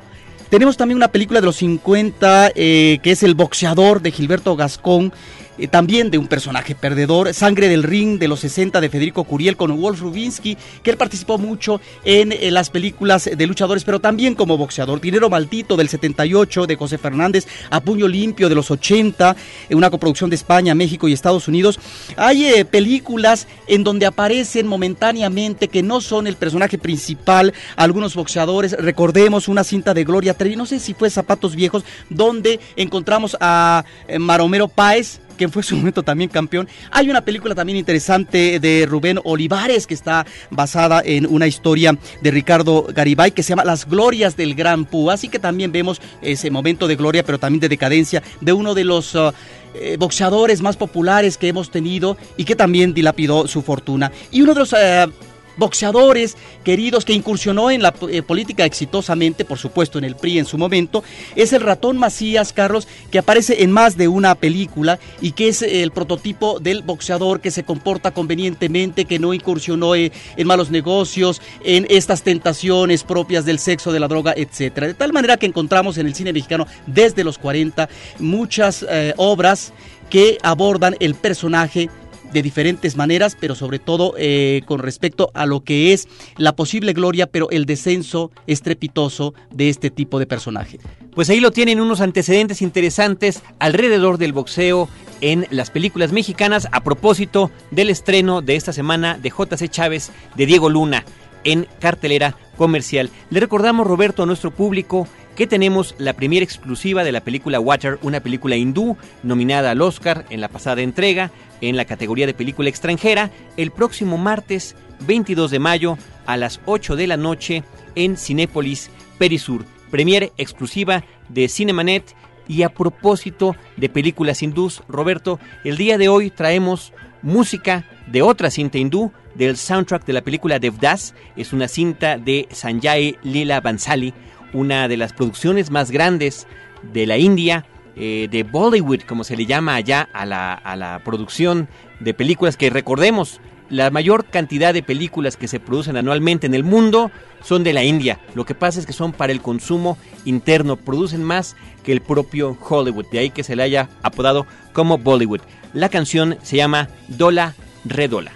Tenemos 0.50 0.78
también 0.78 0.98
una 0.98 1.10
película 1.10 1.42
de 1.42 1.48
los 1.48 1.58
50 1.58 2.52
que 2.54 3.00
es 3.04 3.24
El 3.24 3.34
boxeador 3.34 4.02
de 4.02 4.12
Gilberto 4.12 4.56
Gascón 4.56 5.12
eh, 5.58 5.68
también 5.68 6.12
de 6.12 6.18
un 6.18 6.28
personaje 6.28 6.76
perdedor, 6.76 7.34
Sangre 7.34 7.68
del 7.68 7.84
Ring 7.84 8.20
de 8.20 8.28
los 8.28 8.42
60 8.42 8.82
de 8.82 8.90
Federico 8.90 9.24
Curiel 9.24 9.58
con 9.58 9.76
Wolf 9.80 10.02
Rubinsky, 10.02 10.58
que 10.84 10.92
él 10.92 10.98
participó 10.98 11.38
mucho 11.38 11.82
en, 12.04 12.34
las 12.54 12.70
películas 12.70 13.30
de 13.36 13.48
luchadores, 13.48 13.84
pero 13.84 14.00
también 14.00 14.36
como 14.36 14.58
boxeador. 14.58 15.02
Dinero 15.02 15.30
Maldito 15.30 15.76
del 15.76 15.90
78 15.90 16.66
de 16.66 16.76
José 16.76 16.98
Fernández, 16.98 17.48
A 17.70 17.82
Puño 17.82 18.08
Limpio 18.08 18.50
de 18.50 18.56
los 18.56 18.72
80, 18.72 19.36
una 19.72 19.90
coproducción 19.90 20.30
de 20.30 20.36
España, 20.36 20.76
México 20.76 21.08
y 21.08 21.14
Estados 21.14 21.48
Unidos. 21.48 21.80
Hay 22.16 22.46
eh, 22.46 22.66
películas 22.66 23.48
en 23.68 23.84
donde 23.84 24.06
aparecen 24.06 24.68
momentáneamente 24.68 25.68
que 25.68 25.84
no 25.84 26.02
son 26.02 26.28
el 26.28 26.36
personaje 26.36 26.78
principal, 26.78 27.54
algunos 27.76 28.16
boxeadores. 28.16 28.74
Recordemos 28.74 29.48
una 29.48 29.64
cinta 29.64 29.94
de 29.94 30.04
Gloria 30.04 30.34
Trevi, 30.34 30.56
no 30.56 30.66
sé 30.66 30.80
si 30.80 30.94
fue 30.94 31.10
Zapatos 31.10 31.56
Viejos, 31.56 31.84
donde 32.10 32.60
encontramos 32.76 33.38
a 33.40 33.84
eh, 34.08 34.20
Maromero 34.20 34.68
Páez 34.68 35.20
que 35.38 35.48
fue 35.48 35.64
su 35.64 35.76
momento 35.78 36.04
también 36.04 36.30
campeón. 36.30 36.68
Hay 36.92 37.10
una 37.10 37.22
película 37.22 37.56
también 37.56 37.78
interesante 37.78 38.60
de 38.60 38.86
Rubén 38.88 39.20
Olivares 39.24 39.88
que 39.88 39.94
está 39.94 40.26
basada 40.50 41.02
en 41.06 41.26
una 41.28 41.48
historia 41.48 41.98
de 42.22 42.32
Ricardo 42.32 42.88
Garibay 42.94 43.32
que 43.32 43.44
se 43.44 43.50
llama 43.50 43.64
Las 43.64 43.88
Glorias 43.88 44.36
del 44.36 44.56
Gran 44.56 44.86
Pú. 44.86 45.12
Así 45.12 45.30
que 45.30 45.40
también 45.40 45.72
vemos 45.72 46.02
ese 46.22 46.52
momento 46.52 46.88
de 46.88 46.96
gloria, 46.96 47.24
pero 47.24 47.40
también 47.40 47.62
de 47.62 47.70
decadencia 47.70 48.24
de 48.42 48.54
uno 48.54 48.74
de 48.74 48.84
los... 48.84 49.16
Uh, 49.16 49.32
eh, 49.80 49.98
boxeadores 50.00 50.62
más 50.62 50.76
populares 50.76 51.38
que 51.38 51.50
hemos 51.50 51.70
tenido 51.70 52.18
y 52.36 52.46
que 52.46 52.56
también 52.56 52.96
dilapidó 52.96 53.48
su 53.48 53.62
fortuna. 53.62 54.12
Y 54.32 54.42
uno 54.42 54.54
de 54.54 54.60
los 54.62 54.74
uh, 54.74 55.12
boxeadores 55.58 56.38
queridos 56.64 57.06
que 57.06 57.14
incursionó 57.14 57.72
en 57.72 57.82
la 57.82 57.94
eh, 58.10 58.22
política 58.22 58.66
exitosamente, 58.66 59.46
por 59.46 59.58
supuesto 59.58 59.98
en 59.98 60.04
el 60.04 60.16
PRI 60.16 60.40
en 60.40 60.46
su 60.46 60.58
momento, 60.58 61.04
es 61.36 61.54
el 61.54 61.62
ratón 61.62 61.98
Macías, 61.98 62.54
Carlos, 62.54 62.88
que 63.12 63.20
aparece 63.20 63.64
en 63.64 63.72
más 63.72 63.98
de 63.98 64.08
una 64.08 64.36
película 64.36 65.00
y 65.22 65.32
que 65.32 65.50
es 65.50 65.62
el 65.62 65.92
prototipo 65.92 66.60
del 66.60 66.84
boxeador 66.84 67.42
que 67.42 67.52
se 67.52 67.64
comporta 67.64 68.12
convenientemente, 68.12 69.06
que 69.06 69.20
no 69.20 69.34
incursionó 69.34 69.96
eh, 69.96 70.12
en 70.36 70.48
malos 70.48 70.72
negocios, 70.72 71.42
en 71.64 71.86
estas 71.90 72.24
tentaciones 72.24 73.04
propias 73.04 73.46
del 73.46 73.60
sexo, 73.60 73.92
de 73.92 74.00
la 74.00 74.08
droga, 74.08 74.34
etcétera. 74.36 74.88
De 74.88 74.94
tal 74.94 75.14
manera 75.14 75.38
que 75.38 75.46
encontramos 75.46 75.98
en 75.98 76.08
el 76.08 76.16
cine 76.16 76.34
mexicano 76.34 76.68
desde 76.86 77.24
los 77.24 77.38
40 77.38 77.90
muchas 78.20 78.86
eh, 78.90 79.14
obras 79.18 79.74
que 80.10 80.38
abordan 80.42 80.96
el 81.00 81.16
personaje 81.16 81.90
de 82.32 82.42
diferentes 82.42 82.96
maneras, 82.96 83.38
pero 83.40 83.56
sobre 83.56 83.80
todo 83.80 84.14
eh, 84.18 84.62
con 84.66 84.80
respecto 84.80 85.32
a 85.34 85.46
lo 85.46 85.64
que 85.64 85.94
es 85.94 86.08
la 86.38 86.56
posible 86.56 86.94
gloria, 86.94 87.28
pero 87.28 87.50
el 87.50 87.66
descenso 87.66 88.32
estrepitoso 88.48 89.34
de 89.52 89.70
este 89.70 89.90
tipo 89.90 90.20
de 90.20 90.26
personaje. 90.26 90.80
Pues 91.14 91.30
ahí 91.30 91.40
lo 91.40 91.52
tienen 91.52 91.80
unos 91.80 92.02
antecedentes 92.02 92.62
interesantes 92.62 93.42
alrededor 93.60 94.18
del 94.18 94.34
boxeo 94.34 94.90
en 95.22 95.48
las 95.50 95.72
películas 95.72 96.12
mexicanas 96.12 96.68
a 96.72 96.84
propósito 96.84 97.50
del 97.72 97.90
estreno 97.90 98.42
de 98.42 98.56
esta 98.56 98.74
semana 98.74 99.18
de 99.18 99.30
JC 99.30 99.70
Chávez 99.70 100.12
de 100.36 100.46
Diego 100.46 100.70
Luna 100.70 101.04
en 101.44 101.68
cartelera 101.80 102.36
comercial. 102.58 103.10
Le 103.30 103.40
recordamos, 103.40 103.88
Roberto, 103.88 104.24
a 104.24 104.26
nuestro 104.26 104.52
público 104.52 105.08
que 105.38 105.48
tenemos 105.48 105.96
la 106.00 106.14
primera 106.14 106.44
exclusiva 106.44 107.04
de 107.04 107.12
la 107.12 107.22
película 107.22 107.60
Water, 107.60 108.00
una 108.02 108.20
película 108.20 108.56
hindú 108.56 108.98
nominada 109.24 109.72
al 109.72 109.82
Oscar 109.82 110.26
en 110.30 110.42
la 110.42 110.50
pasada 110.50 110.82
entrega 110.82 111.32
en 111.62 111.78
la 111.78 111.86
categoría 111.86 112.26
de 112.26 112.34
película 112.34 112.70
extranjera 112.70 113.32
el 113.56 113.72
próximo 113.72 114.18
martes 114.18 114.76
22 115.06 115.52
de 115.52 115.60
mayo 115.60 115.98
a 116.26 116.38
las 116.38 116.60
8 116.66 116.96
de 116.96 117.08
la 117.08 117.18
noche 117.18 117.64
en 117.96 118.18
Cinépolis 118.18 118.90
Perisur. 119.18 119.64
Premier 119.92 120.34
exclusiva 120.38 121.04
de 121.30 121.48
Cinemanet 121.48 122.16
y 122.48 122.64
a 122.64 122.70
propósito 122.70 123.56
de 123.76 123.90
películas 123.90 124.42
hindús, 124.42 124.82
Roberto, 124.88 125.40
el 125.64 125.78
día 125.78 125.98
de 125.98 126.10
hoy 126.10 126.30
traemos 126.30 126.94
música 127.28 127.84
de 128.08 128.22
otra 128.22 128.50
cinta 128.50 128.78
hindú 128.78 129.12
del 129.36 129.58
soundtrack 129.58 130.06
de 130.06 130.14
la 130.14 130.22
película 130.22 130.60
Devdas. 130.60 131.14
Es 131.36 131.54
una 131.54 131.68
cinta 131.68 132.18
de 132.18 132.48
Sanjay 132.50 133.18
Lila 133.22 133.62
Bansali, 133.62 134.14
una 134.54 134.88
de 134.88 134.98
las 134.98 135.14
producciones 135.14 135.70
más 135.70 135.92
grandes 135.92 136.48
de 136.94 137.06
la 137.06 137.18
India, 137.18 137.66
eh, 137.96 138.28
de 138.32 138.44
Bollywood, 138.44 139.02
como 139.02 139.24
se 139.24 139.36
le 139.36 139.46
llama 139.46 139.76
allá 139.76 140.08
a 140.14 140.26
la, 140.26 140.54
a 140.54 140.76
la 140.76 141.02
producción 141.04 141.68
de 142.00 142.14
películas 142.14 142.56
que 142.56 142.70
recordemos. 142.70 143.42
La 143.70 143.90
mayor 143.92 144.26
cantidad 144.26 144.74
de 144.74 144.82
películas 144.82 145.36
que 145.36 145.50
se 145.50 145.60
producen 145.60 145.98
anualmente 145.98 146.48
en 146.48 146.54
el 146.54 146.64
mundo 146.64 147.12
son 147.42 147.64
de 147.64 147.74
la 147.74 147.84
India. 147.84 148.20
Lo 148.36 148.46
que 148.46 148.56
pasa 148.56 148.80
es 148.80 148.86
que 148.86 148.94
son 148.94 149.14
para 149.14 149.32
el 149.32 149.42
consumo 149.42 149.98
interno, 150.26 150.76
producen 150.76 151.24
más 151.24 151.56
que 151.84 151.92
el 151.92 152.02
propio 152.02 152.58
Hollywood. 152.68 153.08
De 153.12 153.20
ahí 153.20 153.30
que 153.30 153.44
se 153.44 153.56
le 153.56 153.64
haya 153.64 153.90
apodado 154.04 154.46
como 154.74 154.98
Bollywood. 154.98 155.42
La 155.74 155.90
canción 155.90 156.38
se 156.44 156.58
llama 156.58 156.90
Dola 157.08 157.56
Redola. 157.86 158.32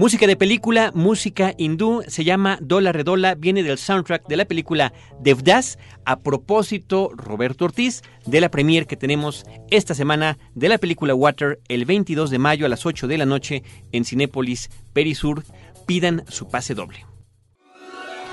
Música 0.00 0.26
de 0.26 0.34
película, 0.34 0.92
música 0.94 1.52
hindú, 1.58 2.02
se 2.08 2.24
llama 2.24 2.56
Dola 2.62 2.90
Redola, 2.90 3.34
viene 3.34 3.62
del 3.62 3.76
soundtrack 3.76 4.26
de 4.28 4.38
la 4.38 4.46
película 4.46 4.94
Devdas. 5.20 5.78
A 6.06 6.20
propósito, 6.20 7.10
Roberto 7.14 7.66
Ortiz, 7.66 8.00
de 8.24 8.40
la 8.40 8.50
premier 8.50 8.86
que 8.86 8.96
tenemos 8.96 9.44
esta 9.68 9.94
semana 9.94 10.38
de 10.54 10.70
la 10.70 10.78
película 10.78 11.14
Water, 11.14 11.60
el 11.68 11.84
22 11.84 12.30
de 12.30 12.38
mayo 12.38 12.64
a 12.64 12.70
las 12.70 12.86
8 12.86 13.08
de 13.08 13.18
la 13.18 13.26
noche 13.26 13.62
en 13.92 14.06
Cinépolis 14.06 14.70
Perisur. 14.94 15.44
Pidan 15.84 16.24
su 16.28 16.48
pase 16.48 16.74
doble. 16.74 17.04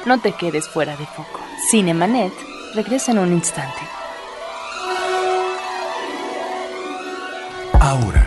No 0.06 0.22
te 0.22 0.32
quedes 0.32 0.70
fuera 0.70 0.96
de 0.96 1.06
foco. 1.06 1.42
Cinemanet 1.70 2.32
regresa 2.76 3.12
en 3.12 3.18
un 3.18 3.34
instante. 3.34 3.82
Ahora, 7.74 8.27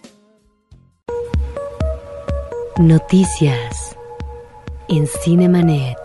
Noticias 2.79 3.97
en 4.89 5.07
Cinemanet. 5.07 5.99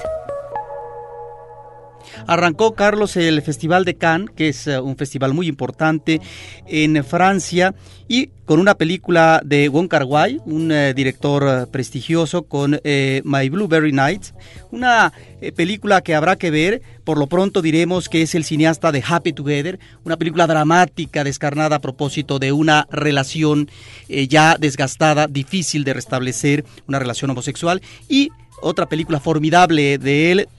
Arrancó 2.28 2.74
Carlos 2.74 3.18
el 3.18 3.42
Festival 3.42 3.86
de 3.86 3.96
Cannes, 3.96 4.30
que 4.36 4.50
es 4.50 4.68
eh, 4.68 4.80
un 4.80 4.98
festival 4.98 5.34
muy 5.34 5.48
importante 5.48 6.22
en 6.68 7.04
Francia, 7.04 7.76
y 8.08 8.28
con 8.46 8.60
una 8.60 8.76
película 8.76 9.42
de 9.44 9.70
Wong 9.70 9.88
Kar 9.88 10.06
Wai, 10.06 10.40
un 10.46 10.72
eh, 10.72 10.94
director 10.94 11.44
eh, 11.48 11.66
prestigioso, 11.72 12.44
con 12.44 12.80
My 13.24 13.50
Blueberry 13.50 13.92
Nights, 13.92 14.34
una 14.72 15.14
película 15.56 16.02
que 16.02 16.16
habrá 16.16 16.36
que 16.36 16.52
ver. 16.52 16.82
Por 17.04 17.20
lo 17.20 17.28
pronto 17.28 17.62
diremos 17.62 18.10
que 18.10 18.24
es 18.24 18.34
el 18.34 18.44
cineasta 18.44 18.92
de 18.92 19.04
Happy 19.08 19.34
Together, 19.34 19.80
una 20.04 20.18
película 20.18 20.48
dramática, 20.48 21.24
descarnada 21.24 21.78
a 21.78 21.82
propósito 21.82 22.40
de 22.40 22.52
una 22.52 22.88
relación 22.90 23.70
ya 24.08 24.58
desgastada, 24.60 25.28
difícil 25.28 25.84
de 25.84 25.94
restablecer, 25.94 26.66
una 26.88 27.00
relación 27.00 27.30
homosexual, 27.30 27.82
y 28.10 28.30
otra 28.62 28.88
película 28.88 29.20
formidable 29.20 29.98
de 29.98 30.32
él, 30.32 30.50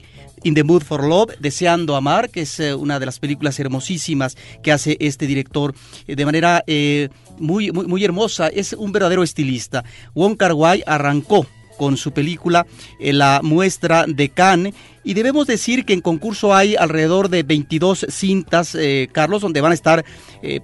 In 0.43 0.53
the 0.53 0.63
Mood 0.63 0.83
for 0.83 1.03
Love, 1.03 1.35
Deseando 1.39 1.95
Amar, 1.95 2.29
que 2.29 2.41
es 2.41 2.59
eh, 2.59 2.73
una 2.75 2.99
de 2.99 3.05
las 3.05 3.19
películas 3.19 3.59
hermosísimas 3.59 4.37
que 4.61 4.71
hace 4.71 4.97
este 4.99 5.25
director 5.25 5.73
eh, 6.07 6.15
de 6.15 6.25
manera 6.25 6.63
eh, 6.67 7.09
muy, 7.39 7.71
muy, 7.71 8.03
hermosa. 8.03 8.47
Es 8.47 8.73
un 8.73 8.91
verdadero 8.91 9.23
estilista. 9.23 9.83
Wong 10.13 10.37
Kar 10.37 10.53
Wai 10.53 10.83
arrancó 10.85 11.47
con 11.77 11.97
su 11.97 12.11
película 12.11 12.65
la 12.99 13.41
muestra 13.43 14.05
de 14.07 14.29
Cannes 14.29 14.73
y 15.03 15.13
debemos 15.13 15.45
decir 15.45 15.85
que 15.85 15.93
en 15.93 16.01
concurso 16.01 16.55
hay 16.55 16.75
alrededor 16.75 17.29
de 17.29 17.43
22 17.43 18.07
cintas, 18.09 18.75
Carlos, 19.11 19.43
donde 19.43 19.61
van 19.61 19.71
a 19.71 19.75
estar 19.75 20.03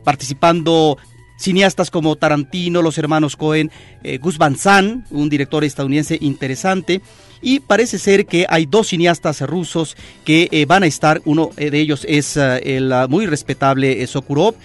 participando 0.03 0.97
cineastas 1.37 1.91
como 1.91 2.15
Tarantino, 2.15 2.81
los 2.81 2.97
hermanos 2.97 3.35
Cohen, 3.35 3.69
Gus 4.21 4.39
Van 4.39 4.55
Sant, 4.55 5.05
un 5.11 5.29
director 5.29 5.63
estadounidense 5.63 6.17
interesante, 6.19 7.03
y 7.43 7.59
parece 7.59 7.99
ser 7.99 8.25
que 8.25 8.45
hay 8.49 8.65
dos 8.65 8.87
cineastas 8.87 9.41
rusos 9.41 9.97
que 10.23 10.47
eh, 10.51 10.65
van 10.65 10.83
a 10.83 10.87
estar, 10.87 11.21
uno 11.25 11.51
eh, 11.57 11.69
de 11.69 11.79
ellos 11.79 12.05
es 12.09 12.37
eh, 12.37 12.77
el 12.77 12.91
muy 13.09 13.25
respetable 13.25 14.07
Sokurov, 14.07 14.55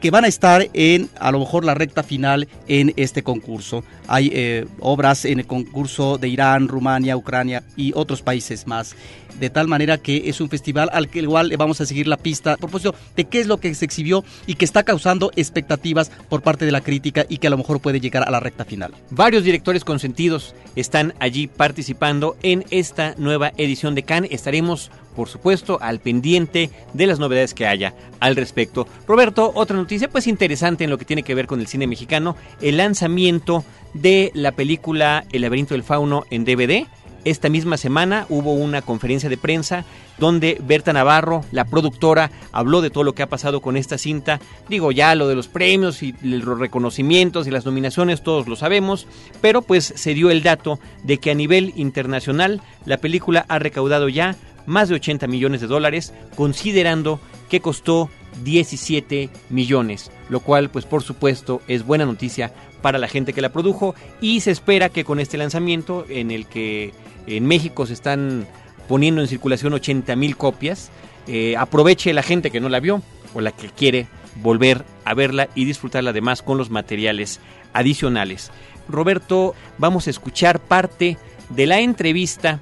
que 0.00 0.10
van 0.10 0.24
a 0.24 0.28
estar 0.28 0.68
en 0.72 1.08
a 1.18 1.30
lo 1.30 1.40
mejor 1.40 1.64
la 1.64 1.74
recta 1.74 2.02
final 2.02 2.48
en 2.68 2.92
este 2.96 3.22
concurso. 3.22 3.84
Hay 4.08 4.66
obras 4.80 5.24
en 5.24 5.40
el 5.40 5.46
concurso 5.46 6.18
de 6.18 6.28
Irán, 6.28 6.68
Rumania, 6.68 7.16
Ucrania 7.16 7.62
y 7.76 7.92
otros 7.94 8.22
países 8.22 8.66
más 8.66 8.96
de 9.38 9.50
tal 9.50 9.68
manera 9.68 9.98
que 9.98 10.28
es 10.28 10.40
un 10.40 10.48
festival 10.48 10.90
al 10.92 11.08
que 11.08 11.20
igual 11.20 11.48
le 11.48 11.56
vamos 11.56 11.80
a 11.80 11.86
seguir 11.86 12.06
la 12.06 12.16
pista 12.16 12.52
a 12.52 12.56
propósito 12.56 12.94
de 13.16 13.24
qué 13.24 13.40
es 13.40 13.46
lo 13.46 13.58
que 13.58 13.74
se 13.74 13.84
exhibió 13.84 14.24
y 14.46 14.54
que 14.54 14.64
está 14.64 14.82
causando 14.82 15.30
expectativas 15.36 16.10
por 16.28 16.42
parte 16.42 16.64
de 16.64 16.72
la 16.72 16.80
crítica 16.80 17.24
y 17.28 17.38
que 17.38 17.46
a 17.46 17.50
lo 17.50 17.58
mejor 17.58 17.80
puede 17.80 18.00
llegar 18.00 18.26
a 18.26 18.30
la 18.30 18.40
recta 18.40 18.64
final. 18.64 18.92
Varios 19.10 19.44
directores 19.44 19.84
consentidos 19.84 20.54
están 20.76 21.14
allí 21.18 21.46
participando 21.46 22.36
en 22.42 22.64
esta 22.70 23.14
nueva 23.16 23.52
edición 23.56 23.94
de 23.94 24.02
Cannes. 24.02 24.30
Estaremos, 24.32 24.90
por 25.20 25.28
supuesto, 25.28 25.78
al 25.82 26.00
pendiente 26.00 26.70
de 26.94 27.06
las 27.06 27.18
novedades 27.18 27.52
que 27.52 27.66
haya 27.66 27.92
al 28.20 28.36
respecto. 28.36 28.88
Roberto, 29.06 29.52
otra 29.54 29.76
noticia 29.76 30.08
pues 30.08 30.26
interesante 30.26 30.84
en 30.84 30.88
lo 30.88 30.96
que 30.96 31.04
tiene 31.04 31.22
que 31.22 31.34
ver 31.34 31.46
con 31.46 31.60
el 31.60 31.66
cine 31.66 31.86
mexicano, 31.86 32.36
el 32.62 32.78
lanzamiento 32.78 33.62
de 33.92 34.30
la 34.32 34.52
película 34.52 35.24
El 35.30 35.42
laberinto 35.42 35.74
del 35.74 35.82
fauno 35.82 36.24
en 36.30 36.46
DVD 36.46 36.86
esta 37.24 37.50
misma 37.50 37.76
semana 37.76 38.26
hubo 38.30 38.54
una 38.54 38.80
conferencia 38.80 39.28
de 39.28 39.36
prensa 39.36 39.84
donde 40.18 40.58
Berta 40.60 40.92
Navarro, 40.92 41.44
la 41.52 41.64
productora, 41.64 42.30
habló 42.52 42.80
de 42.80 42.90
todo 42.90 43.04
lo 43.04 43.14
que 43.14 43.22
ha 43.22 43.28
pasado 43.28 43.60
con 43.60 43.76
esta 43.76 43.98
cinta. 43.98 44.40
Digo, 44.68 44.92
ya 44.92 45.14
lo 45.14 45.28
de 45.28 45.34
los 45.34 45.48
premios 45.48 46.02
y 46.02 46.14
los 46.22 46.58
reconocimientos 46.58 47.46
y 47.46 47.50
las 47.50 47.64
nominaciones, 47.64 48.22
todos 48.22 48.48
lo 48.48 48.56
sabemos, 48.56 49.06
pero 49.40 49.62
pues 49.62 49.92
se 49.96 50.14
dio 50.14 50.30
el 50.30 50.42
dato 50.42 50.78
de 51.02 51.18
que 51.18 51.30
a 51.30 51.34
nivel 51.34 51.72
internacional 51.76 52.60
la 52.84 52.98
película 52.98 53.44
ha 53.48 53.58
recaudado 53.58 54.08
ya 54.08 54.36
más 54.70 54.88
de 54.88 54.94
80 54.94 55.26
millones 55.26 55.60
de 55.60 55.66
dólares, 55.66 56.14
considerando 56.36 57.20
que 57.50 57.60
costó 57.60 58.08
17 58.44 59.28
millones, 59.50 60.10
lo 60.28 60.40
cual 60.40 60.70
pues 60.70 60.86
por 60.86 61.02
supuesto 61.02 61.60
es 61.68 61.84
buena 61.84 62.06
noticia 62.06 62.52
para 62.80 62.98
la 62.98 63.08
gente 63.08 63.32
que 63.32 63.40
la 63.40 63.52
produjo 63.52 63.94
y 64.20 64.40
se 64.40 64.52
espera 64.52 64.88
que 64.88 65.04
con 65.04 65.20
este 65.20 65.36
lanzamiento 65.36 66.06
en 66.08 66.30
el 66.30 66.46
que 66.46 66.94
en 67.26 67.46
México 67.46 67.84
se 67.84 67.92
están 67.92 68.46
poniendo 68.88 69.20
en 69.20 69.28
circulación 69.28 69.74
80 69.74 70.16
mil 70.16 70.36
copias. 70.36 70.90
Eh, 71.26 71.56
aproveche 71.56 72.12
la 72.12 72.22
gente 72.22 72.50
que 72.50 72.60
no 72.60 72.68
la 72.68 72.80
vio 72.80 73.02
o 73.34 73.40
la 73.40 73.52
que 73.52 73.68
quiere 73.68 74.06
volver 74.36 74.84
a 75.04 75.14
verla 75.14 75.48
y 75.54 75.64
disfrutarla 75.64 76.10
además 76.10 76.42
con 76.42 76.56
los 76.56 76.70
materiales 76.70 77.40
adicionales. 77.72 78.50
Roberto, 78.88 79.54
vamos 79.78 80.06
a 80.06 80.10
escuchar 80.10 80.60
parte 80.60 81.18
de 81.50 81.66
la 81.66 81.80
entrevista 81.80 82.60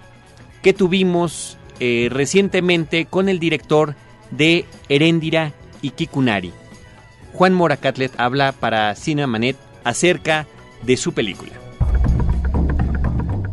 que 0.62 0.72
tuvimos 0.72 1.58
eh, 1.80 2.08
recientemente 2.10 3.06
con 3.06 3.28
el 3.28 3.38
director 3.38 3.94
de 4.30 4.64
Heréndira 4.88 5.52
y 5.82 5.90
Kikunari. 5.90 6.52
Juan 7.32 7.54
Moracatlet 7.54 8.18
habla 8.18 8.52
para 8.52 8.94
Cinemanet 8.94 9.56
acerca 9.84 10.46
de 10.82 10.96
su 10.96 11.12
película. 11.12 11.52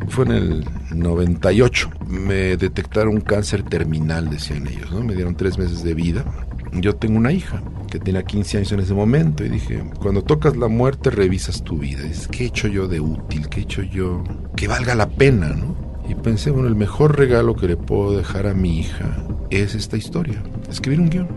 Fue 0.09 0.25
en 0.25 0.31
el 0.31 0.65
98. 0.91 1.89
Me 2.07 2.57
detectaron 2.57 3.15
un 3.15 3.21
cáncer 3.21 3.63
terminal, 3.63 4.29
decían 4.29 4.67
ellos, 4.67 4.91
¿no? 4.91 5.03
Me 5.03 5.13
dieron 5.13 5.35
tres 5.35 5.57
meses 5.57 5.83
de 5.83 5.93
vida. 5.93 6.25
Yo 6.73 6.95
tengo 6.95 7.17
una 7.17 7.31
hija 7.31 7.61
que 7.91 7.99
tenía 7.99 8.23
15 8.23 8.57
años 8.57 8.71
en 8.71 8.79
ese 8.79 8.93
momento 8.93 9.45
y 9.45 9.49
dije, 9.49 9.83
cuando 9.99 10.21
tocas 10.21 10.55
la 10.57 10.67
muerte 10.67 11.09
revisas 11.09 11.63
tu 11.63 11.77
vida. 11.77 12.03
Dices, 12.03 12.27
¿qué 12.27 12.43
he 12.43 12.47
hecho 12.47 12.67
yo 12.67 12.87
de 12.87 12.99
útil? 12.99 13.49
¿Qué 13.49 13.61
he 13.61 13.63
hecho 13.63 13.81
yo 13.81 14.23
que 14.55 14.67
valga 14.67 14.95
la 14.95 15.09
pena, 15.09 15.49
no? 15.49 15.84
Y 16.07 16.15
pensé, 16.15 16.51
bueno, 16.51 16.67
el 16.67 16.75
mejor 16.75 17.17
regalo 17.17 17.55
que 17.55 17.67
le 17.67 17.77
puedo 17.77 18.15
dejar 18.15 18.47
a 18.47 18.53
mi 18.53 18.79
hija 18.79 19.15
es 19.49 19.75
esta 19.75 19.97
historia, 19.97 20.43
escribir 20.69 20.99
un 20.99 21.09
guion. 21.09 21.27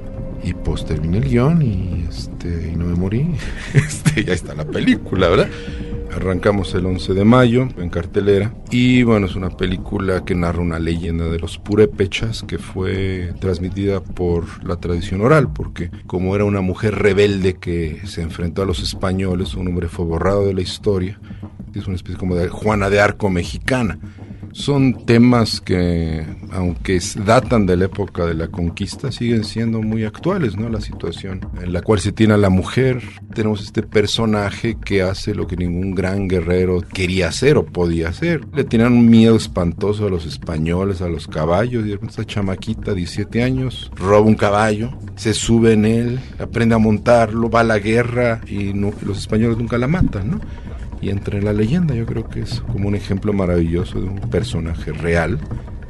Y 0.43 0.55
pues 0.55 0.85
terminé 0.85 1.19
el 1.19 1.25
guion 1.25 1.63
y, 1.63 2.07
este, 2.09 2.71
y 2.73 2.77
no 2.77 2.87
me 2.87 2.95
morí. 2.95 3.35
Este, 3.75 4.25
ya 4.25 4.33
está 4.33 4.55
la 4.55 4.65
película, 4.65 5.29
¿verdad? 5.29 5.49
Arrancamos 6.15 6.75
el 6.75 6.87
11 6.87 7.15
de 7.15 7.25
mayo 7.25 7.69
en 7.77 7.91
cartelera 7.91 8.55
y 8.71 9.03
bueno, 9.03 9.27
es 9.27 9.37
una 9.37 9.51
película 9.51 10.25
que 10.25 10.35
narra 10.35 10.63
una 10.63 10.79
leyenda 10.79 11.27
de 11.27 11.39
los 11.39 11.59
purépechas 11.59 12.43
que 12.43 12.59
fue 12.59 13.35
transmitida 13.41 14.01
por 14.01 14.65
la 14.65 14.77
tradición 14.77 15.21
oral, 15.21 15.53
porque 15.53 15.91
como 16.07 16.35
era 16.35 16.45
una 16.45 16.63
mujer 16.63 16.95
rebelde 16.97 17.55
que 17.55 18.01
se 18.05 18.23
enfrentó 18.23 18.63
a 18.63 18.67
los 18.67 18.81
españoles, 18.81 19.55
un 19.55 19.69
hombre 19.69 19.89
fue 19.89 20.07
borrado 20.07 20.47
de 20.47 20.55
la 20.55 20.63
historia, 20.63 21.21
es 21.75 21.87
una 21.87 21.97
especie 21.97 22.19
como 22.19 22.35
de 22.35 22.49
Juana 22.49 22.91
de 22.91 23.01
Arco 23.01 23.29
mexicana. 23.29 23.99
Son 24.53 25.05
temas 25.07 25.61
que, 25.61 26.25
aunque 26.51 27.01
datan 27.25 27.67
de 27.67 27.77
la 27.77 27.85
época 27.87 28.27
de 28.27 28.35
la 28.35 28.49
conquista, 28.49 29.13
siguen 29.13 29.45
siendo 29.45 29.83
muy 29.83 30.05
actuales, 30.05 30.57
¿no? 30.57 30.69
La 30.69 30.81
situación 30.81 31.41
en 31.61 31.73
la 31.73 31.83
cual 31.83 32.01
se 32.01 32.13
tiene 32.13 32.35
a 32.35 32.39
la 32.39 32.51
mujer. 32.51 33.03
Tenemos 33.35 33.63
este 33.63 33.83
personaje 33.83 34.77
que 34.85 35.03
hace 35.03 35.35
lo 35.35 35.47
que 35.47 35.57
ningún 35.57 35.95
gran 35.95 36.29
guerrero 36.29 36.81
quería 36.81 37.29
hacer 37.29 37.57
o 37.57 37.67
podía 37.67 38.09
hacer. 38.09 38.41
Le 38.55 38.65
tenían 38.65 38.93
un 38.93 39.09
miedo 39.09 39.37
espantoso 39.37 40.07
a 40.07 40.11
los 40.11 40.27
españoles, 40.27 41.03
a 41.03 41.09
los 41.09 41.29
caballos. 41.29 41.87
Y 41.87 41.93
esta 41.93 42.25
chamaquita, 42.25 42.95
17 42.95 43.43
años, 43.43 43.91
roba 43.97 44.27
un 44.27 44.35
caballo, 44.35 44.91
se 45.17 45.35
sube 45.35 45.73
en 45.73 45.85
él, 45.85 46.21
aprende 46.39 46.75
a 46.75 46.79
montarlo, 46.79 47.51
va 47.51 47.61
a 47.61 47.65
la 47.65 47.79
guerra 47.79 48.41
y 48.47 48.73
los 48.73 49.19
españoles 49.19 49.59
nunca 49.59 49.79
la 49.79 49.89
matan, 49.89 50.31
¿no? 50.31 50.41
Y 51.01 51.11
entra 51.11 51.39
en 51.39 51.45
la 51.45 51.53
leyenda. 51.53 51.95
Yo 51.95 52.07
creo 52.07 52.29
que 52.29 52.41
es 52.41 52.61
como 52.61 52.89
un 52.89 52.95
ejemplo 52.95 53.33
maravilloso 53.33 54.01
de 54.01 54.09
un 54.09 54.21
personaje 54.21 54.93
real 54.93 55.39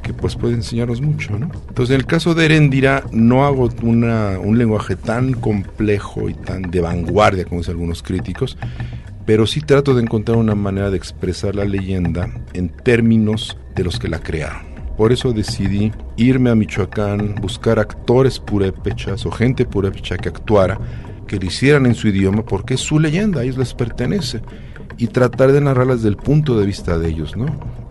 que 0.01 0.13
pues 0.13 0.35
puede 0.35 0.55
enseñarnos 0.55 1.01
mucho, 1.01 1.37
¿no? 1.37 1.51
Entonces 1.67 1.93
en 1.93 2.01
el 2.01 2.05
caso 2.05 2.33
de 2.33 2.45
Erendira 2.45 3.03
no 3.11 3.45
hago 3.45 3.69
una, 3.81 4.39
un 4.39 4.57
lenguaje 4.57 4.95
tan 4.95 5.33
complejo 5.33 6.29
y 6.29 6.33
tan 6.33 6.63
de 6.63 6.81
vanguardia 6.81 7.45
como 7.45 7.61
dicen 7.61 7.73
algunos 7.73 8.01
críticos, 8.01 8.57
pero 9.25 9.45
sí 9.45 9.61
trato 9.61 9.93
de 9.93 10.01
encontrar 10.01 10.37
una 10.37 10.55
manera 10.55 10.89
de 10.89 10.97
expresar 10.97 11.55
la 11.55 11.65
leyenda 11.65 12.29
en 12.53 12.69
términos 12.69 13.57
de 13.75 13.83
los 13.83 13.99
que 13.99 14.07
la 14.07 14.19
crearon. 14.19 14.69
Por 14.97 15.11
eso 15.11 15.31
decidí 15.31 15.91
irme 16.17 16.49
a 16.49 16.55
Michoacán, 16.55 17.35
buscar 17.35 17.79
actores 17.79 18.39
purépechas 18.39 19.25
o 19.25 19.31
gente 19.31 19.65
purépecha 19.65 20.17
que 20.17 20.29
actuara, 20.29 20.79
que 21.27 21.37
lo 21.37 21.45
hicieran 21.45 21.85
en 21.85 21.95
su 21.95 22.07
idioma, 22.07 22.43
porque 22.43 22.73
es 22.73 22.81
su 22.81 22.99
leyenda, 22.99 23.41
a 23.41 23.43
ellos 23.43 23.57
les 23.57 23.73
pertenece 23.73 24.41
y 24.99 25.07
tratar 25.07 25.51
de 25.53 25.61
narrarlas 25.61 25.97
desde 25.97 26.09
el 26.09 26.17
punto 26.17 26.59
de 26.59 26.65
vista 26.65 26.99
de 26.99 27.09
ellos, 27.09 27.35
¿no? 27.35 27.47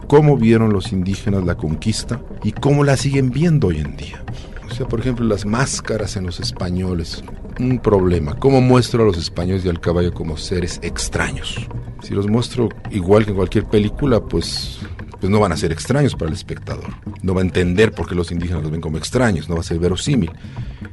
Cómo 0.07 0.37
vieron 0.37 0.73
los 0.73 0.93
indígenas 0.93 1.45
la 1.45 1.57
conquista 1.57 2.21
y 2.45 2.53
cómo 2.53 2.85
la 2.85 2.97
siguen 2.97 3.31
viendo 3.31 3.69
hoy 3.69 3.79
en 3.79 3.97
día. 3.97 4.23
O 4.71 4.75
sea, 4.75 4.87
por 4.87 5.01
ejemplo, 5.01 5.25
las 5.25 5.47
máscaras 5.47 6.17
en 6.17 6.27
los 6.27 6.39
españoles, 6.39 7.25
un 7.59 7.79
problema. 7.79 8.35
¿Cómo 8.35 8.61
muestro 8.61 9.03
a 9.03 9.07
los 9.07 9.17
españoles 9.17 9.65
y 9.65 9.71
al 9.71 9.81
caballo 9.81 10.13
como 10.13 10.37
seres 10.37 10.79
extraños? 10.83 11.67
Si 12.03 12.15
los 12.15 12.29
muestro 12.29 12.69
igual 12.91 13.25
que 13.25 13.31
en 13.31 13.37
cualquier 13.37 13.65
película, 13.65 14.21
pues 14.21 14.79
pues 15.21 15.31
no 15.31 15.41
van 15.41 15.53
a 15.53 15.57
ser 15.57 15.73
extraños 15.73 16.15
para 16.15 16.29
el 16.29 16.35
espectador. 16.35 16.87
No 17.23 17.35
va 17.35 17.41
a 17.41 17.45
entender 17.45 17.93
por 17.93 18.09
qué 18.09 18.15
los 18.15 18.31
indígenas 18.31 18.63
los 18.63 18.71
ven 18.71 18.81
como 18.81 18.99
extraños, 18.99 19.49
no 19.49 19.57
va 19.57 19.63
a 19.63 19.65
ser 19.65 19.79
verosímil. 19.79 20.31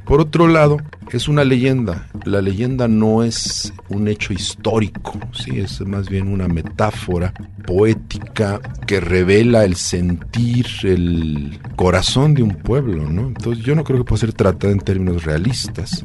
Por 0.06 0.20
otro 0.20 0.46
lado, 0.46 0.76
es 1.10 1.26
una 1.26 1.42
leyenda. 1.42 2.06
La 2.24 2.40
leyenda 2.40 2.86
no 2.86 3.24
es 3.24 3.72
un 3.88 4.06
hecho 4.06 4.32
histórico, 4.32 5.18
¿sí? 5.32 5.58
es 5.58 5.80
más 5.80 6.08
bien 6.08 6.28
una 6.28 6.46
metáfora 6.46 7.34
poética 7.66 8.60
que 8.86 9.00
revela 9.00 9.64
el 9.64 9.74
sentir, 9.74 10.66
el 10.84 11.58
corazón 11.74 12.34
de 12.34 12.44
un 12.44 12.54
pueblo. 12.54 13.10
¿no? 13.10 13.22
Entonces 13.22 13.64
yo 13.64 13.74
no 13.74 13.82
creo 13.82 13.98
que 13.98 14.04
pueda 14.04 14.20
ser 14.20 14.32
tratada 14.32 14.72
en 14.72 14.78
términos 14.78 15.24
realistas. 15.24 16.04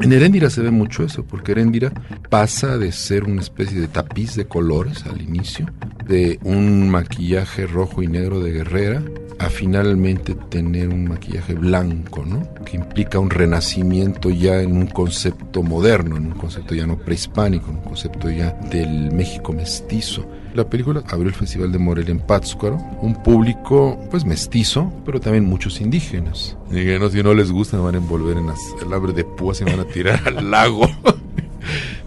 En 0.00 0.12
Heréndira 0.12 0.50
se 0.50 0.62
ve 0.62 0.70
mucho 0.70 1.04
eso, 1.04 1.24
porque 1.24 1.52
Heréndira 1.52 1.92
pasa 2.30 2.78
de 2.78 2.92
ser 2.92 3.24
una 3.24 3.40
especie 3.40 3.80
de 3.80 3.88
tapiz 3.88 4.36
de 4.36 4.46
colores 4.46 5.04
al 5.06 5.20
inicio, 5.20 5.66
de 6.06 6.38
un 6.42 6.88
maquillaje 6.88 7.66
rojo 7.66 8.02
y 8.02 8.06
negro 8.06 8.40
de 8.40 8.52
guerrera, 8.52 9.02
a 9.38 9.50
finalmente 9.50 10.34
tener 10.34 10.88
un 10.88 11.04
maquillaje 11.08 11.54
blanco, 11.54 12.24
¿no? 12.24 12.48
Que 12.64 12.76
implica 12.76 13.18
un 13.18 13.30
renacimiento 13.30 14.30
ya 14.30 14.62
en 14.62 14.76
un 14.76 14.86
concepto 14.86 15.62
moderno, 15.62 16.16
en 16.16 16.26
un 16.26 16.34
concepto 16.34 16.74
ya 16.74 16.86
no 16.86 16.96
prehispánico, 16.96 17.70
en 17.70 17.76
un 17.78 17.82
concepto 17.82 18.30
ya 18.30 18.52
del 18.70 19.10
México 19.12 19.52
mestizo. 19.52 20.24
La 20.54 20.68
película 20.68 21.02
abrió 21.08 21.28
el 21.28 21.34
Festival 21.34 21.72
de 21.72 21.78
Morelia 21.78 22.10
en 22.10 22.18
Pátzcuaro, 22.18 22.76
un 23.00 23.22
público 23.22 23.98
pues 24.10 24.26
mestizo, 24.26 24.92
pero 25.04 25.18
también 25.18 25.46
muchos 25.46 25.80
indígenas. 25.80 26.58
Indígenas 26.68 27.12
si 27.12 27.22
no 27.22 27.32
les 27.32 27.50
gusta 27.50 27.78
van 27.78 27.94
a 27.94 27.98
envolver 27.98 28.36
en 28.36 28.50
el 28.84 28.92
abre 28.92 29.14
de 29.14 29.24
púas 29.24 29.62
y 29.62 29.64
van 29.64 29.80
a 29.80 29.84
tirar 29.84 30.20
al 30.26 30.50
lago. 30.50 30.86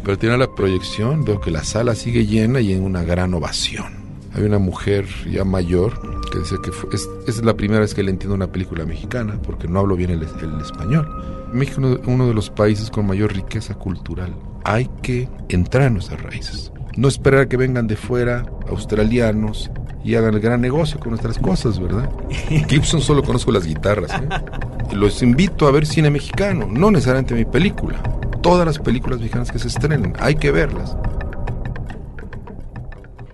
pero 0.04 0.20
tiene 0.20 0.38
la 0.38 0.54
proyección, 0.54 1.26
veo 1.26 1.42
que 1.42 1.50
la 1.50 1.64
sala 1.64 1.96
sigue 1.96 2.28
llena 2.28 2.60
y 2.62 2.74
en 2.74 2.84
una 2.84 3.02
gran 3.02 3.34
ovación. 3.34 4.06
Hay 4.36 4.44
una 4.44 4.60
mujer 4.60 5.08
ya 5.32 5.44
mayor 5.44 6.00
que 6.32 6.38
dice 6.38 6.58
que 6.62 6.70
es, 6.96 7.10
es, 7.26 7.44
la 7.44 7.56
primera 7.56 7.80
vez 7.80 7.96
que 7.96 8.04
le 8.04 8.12
entiendo 8.12 8.36
una 8.36 8.52
película 8.52 8.86
mexicana, 8.86 9.40
porque 9.42 9.68
no 9.68 9.80
hablo 9.80 9.96
bien 9.96 10.12
el, 10.12 10.22
el 10.22 10.62
español. 10.62 11.08
México 11.52 11.82
es 11.88 12.00
uno 12.06 12.28
de 12.28 12.34
los 12.36 12.52
países 12.52 12.92
con 12.92 13.08
mayor 13.08 13.34
riqueza 13.34 13.74
cultural. 13.74 14.36
Hay 14.66 14.88
que 15.02 15.30
entrar 15.50 15.88
en 15.88 15.94
nuestras 15.94 16.22
raíces 16.22 16.72
no 16.96 17.08
esperar 17.08 17.42
a 17.42 17.46
que 17.48 17.58
vengan 17.58 17.88
de 17.88 17.96
fuera 17.96 18.46
australianos 18.70 19.72
y 20.04 20.16
hagan 20.16 20.36
el 20.36 20.40
gran 20.40 20.62
negocio 20.62 21.00
con 21.00 21.10
nuestras 21.10 21.40
cosas, 21.40 21.80
¿verdad? 21.80 22.10
Gibson 22.70 23.02
solo 23.02 23.24
conozco 23.24 23.52
las 23.52 23.66
guitarras. 23.66 24.12
¿eh? 24.12 24.28
Los 24.96 25.24
invito 25.24 25.68
a 25.68 25.72
ver 25.72 25.86
cine 25.86 26.10
mexicano, 26.10 26.68
no 26.70 26.92
necesariamente 26.92 27.34
mi 27.34 27.46
película. 27.46 28.02
Todas 28.42 28.66
las 28.66 28.78
películas 28.78 29.20
mexicanas 29.20 29.52
que 29.52 29.58
se 29.58 29.68
estrenen, 29.68 30.14
hay 30.20 30.36
que 30.36 30.52
verlas. 30.52 30.96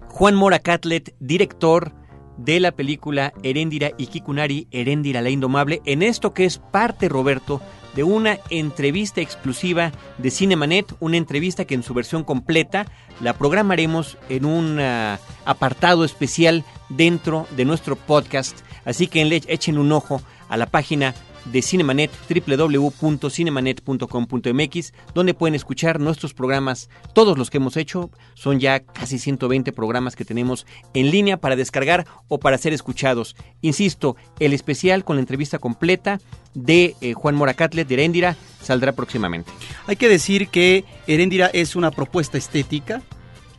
Juan 0.08 0.36
Mora 0.36 0.60
Catlet, 0.60 1.14
director 1.20 1.92
de 2.38 2.60
la 2.60 2.72
película 2.72 3.34
Heréndira 3.44 3.92
y 3.98 4.08
Kikunari, 4.08 4.68
Heréndira 4.72 5.22
la 5.22 5.30
Indomable, 5.30 5.82
en 5.86 6.02
esto 6.02 6.34
que 6.34 6.46
es 6.46 6.60
parte, 6.60 7.10
Roberto, 7.10 7.62
de 7.96 8.04
una 8.04 8.40
entrevista 8.50 9.22
exclusiva 9.22 9.92
de 10.18 10.32
Cinemanet, 10.32 10.94
una 11.00 11.18
entrevista 11.18 11.66
que 11.66 11.76
en 11.76 11.84
su 11.84 11.94
versión 11.94 12.24
completa 12.24 12.86
la 13.20 13.34
programaremos 13.34 14.18
en 14.30 14.46
un 14.46 14.80
ah, 14.80 15.20
apartado 15.46 16.06
especial 16.06 16.64
dentro 16.90 17.48
de 17.56 17.66
nuestro 17.66 17.96
podcast. 17.96 18.58
Así 18.86 19.08
que 19.08 19.22
echen 19.48 19.78
un 19.78 19.92
ojo 19.92 20.22
a 20.50 20.58
la 20.58 20.66
página 20.66 21.14
de 21.46 21.62
Cinemanet, 21.62 22.12
www.cinemanet.com.mx, 22.30 24.94
donde 25.14 25.34
pueden 25.34 25.56
escuchar 25.56 26.00
nuestros 26.00 26.34
programas, 26.34 26.90
todos 27.14 27.38
los 27.38 27.50
que 27.50 27.58
hemos 27.58 27.78
hecho, 27.78 28.10
son 28.34 28.60
ya 28.60 28.82
casi 28.82 29.20
120 29.20 29.72
programas 29.72 30.16
que 30.16 30.26
tenemos 30.26 30.66
en 30.94 31.12
línea 31.12 31.38
para 31.38 31.56
descargar 31.56 32.06
o 32.28 32.40
para 32.40 32.58
ser 32.58 32.74
escuchados. 32.74 33.36
Insisto, 33.62 34.16
el 34.40 34.54
especial 34.54 35.04
con 35.04 35.16
la 35.16 35.22
entrevista 35.22 35.60
completa 35.60 36.20
de 36.54 36.96
eh, 37.02 37.14
Juan 37.14 37.36
Moracatlet 37.36 37.88
de 37.88 37.94
Heréndira 37.94 38.36
saldrá 38.62 38.92
próximamente. 38.92 39.52
Hay 39.88 39.96
que 39.96 40.10
decir 40.10 40.50
que 40.50 40.86
Heréndira 41.08 41.48
es 41.48 41.76
una 41.76 41.92
propuesta 41.92 42.38
estética, 42.38 43.02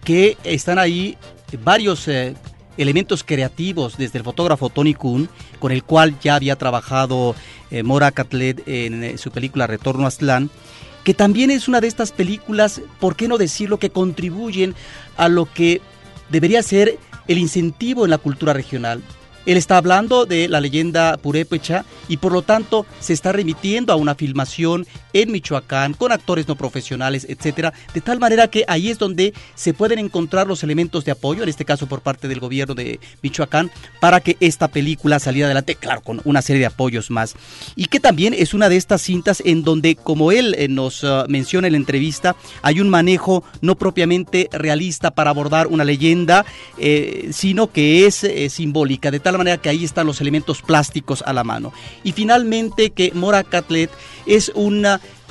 que 0.04 0.36
están 0.44 0.78
ahí 0.78 1.16
varios 1.64 2.08
eh, 2.08 2.34
elementos 2.76 3.24
creativos 3.24 3.96
desde 3.96 4.18
el 4.18 4.24
fotógrafo 4.24 4.70
Tony 4.70 4.94
Kuhn, 4.94 5.28
con 5.58 5.72
el 5.72 5.82
cual 5.82 6.18
ya 6.20 6.34
había 6.34 6.56
trabajado 6.56 7.34
eh, 7.70 7.82
Mora 7.82 8.10
Catlet 8.10 8.66
en 8.66 9.04
eh, 9.04 9.18
su 9.18 9.30
película 9.30 9.66
Retorno 9.66 10.04
a 10.04 10.08
Aztlán, 10.08 10.50
que 11.04 11.14
también 11.14 11.50
es 11.50 11.68
una 11.68 11.80
de 11.80 11.88
estas 11.88 12.12
películas, 12.12 12.80
¿por 13.00 13.16
qué 13.16 13.28
no 13.28 13.38
decirlo?, 13.38 13.78
que 13.78 13.90
contribuyen 13.90 14.74
a 15.16 15.28
lo 15.28 15.52
que 15.52 15.80
debería 16.30 16.62
ser 16.62 16.98
el 17.28 17.38
incentivo 17.38 18.04
en 18.04 18.10
la 18.10 18.18
cultura 18.18 18.52
regional. 18.52 19.02
Él 19.46 19.56
está 19.56 19.76
hablando 19.76 20.26
de 20.26 20.48
la 20.48 20.60
leyenda 20.60 21.16
purépecha 21.16 21.84
y 22.08 22.18
por 22.18 22.32
lo 22.32 22.42
tanto 22.42 22.86
se 23.00 23.12
está 23.12 23.32
remitiendo 23.32 23.92
a 23.92 23.96
una 23.96 24.14
filmación 24.14 24.86
en 25.12 25.32
Michoacán 25.32 25.94
con 25.94 26.12
actores 26.12 26.48
no 26.48 26.56
profesionales, 26.56 27.26
etcétera, 27.28 27.72
de 27.92 28.00
tal 28.00 28.18
manera 28.18 28.48
que 28.48 28.64
ahí 28.68 28.90
es 28.90 28.98
donde 28.98 29.34
se 29.54 29.74
pueden 29.74 29.98
encontrar 29.98 30.46
los 30.46 30.62
elementos 30.62 31.04
de 31.04 31.12
apoyo, 31.12 31.42
en 31.42 31.48
este 31.48 31.64
caso 31.64 31.86
por 31.86 32.00
parte 32.00 32.28
del 32.28 32.40
gobierno 32.40 32.74
de 32.74 33.00
Michoacán, 33.22 33.70
para 34.00 34.20
que 34.20 34.36
esta 34.40 34.68
película 34.68 35.18
saliera 35.18 35.46
adelante, 35.46 35.74
claro, 35.74 36.00
con 36.00 36.20
una 36.24 36.42
serie 36.42 36.60
de 36.60 36.66
apoyos 36.66 37.10
más. 37.10 37.34
Y 37.76 37.86
que 37.86 38.00
también 38.00 38.34
es 38.34 38.54
una 38.54 38.68
de 38.68 38.76
estas 38.76 39.02
cintas 39.02 39.42
en 39.44 39.62
donde, 39.62 39.96
como 39.96 40.32
él 40.32 40.54
eh, 40.58 40.68
nos 40.68 41.02
uh, 41.04 41.24
menciona 41.28 41.66
en 41.66 41.72
la 41.72 41.78
entrevista, 41.78 42.36
hay 42.62 42.80
un 42.80 42.88
manejo 42.88 43.44
no 43.60 43.76
propiamente 43.76 44.48
realista 44.52 45.10
para 45.10 45.30
abordar 45.30 45.66
una 45.66 45.84
leyenda, 45.84 46.44
eh, 46.78 47.30
sino 47.32 47.70
que 47.70 48.06
es 48.06 48.24
eh, 48.24 48.48
simbólica, 48.50 49.10
de 49.10 49.20
tal 49.20 49.31
manera 49.38 49.58
que 49.58 49.68
ahí 49.68 49.84
están 49.84 50.06
los 50.06 50.20
elementos 50.20 50.62
plásticos 50.62 51.22
a 51.26 51.32
la 51.32 51.44
mano. 51.44 51.72
Y 52.04 52.12
finalmente 52.12 52.90
que 52.90 53.12
Mora 53.14 53.44
Catlet 53.44 53.90
es 54.26 54.50
un 54.54 54.86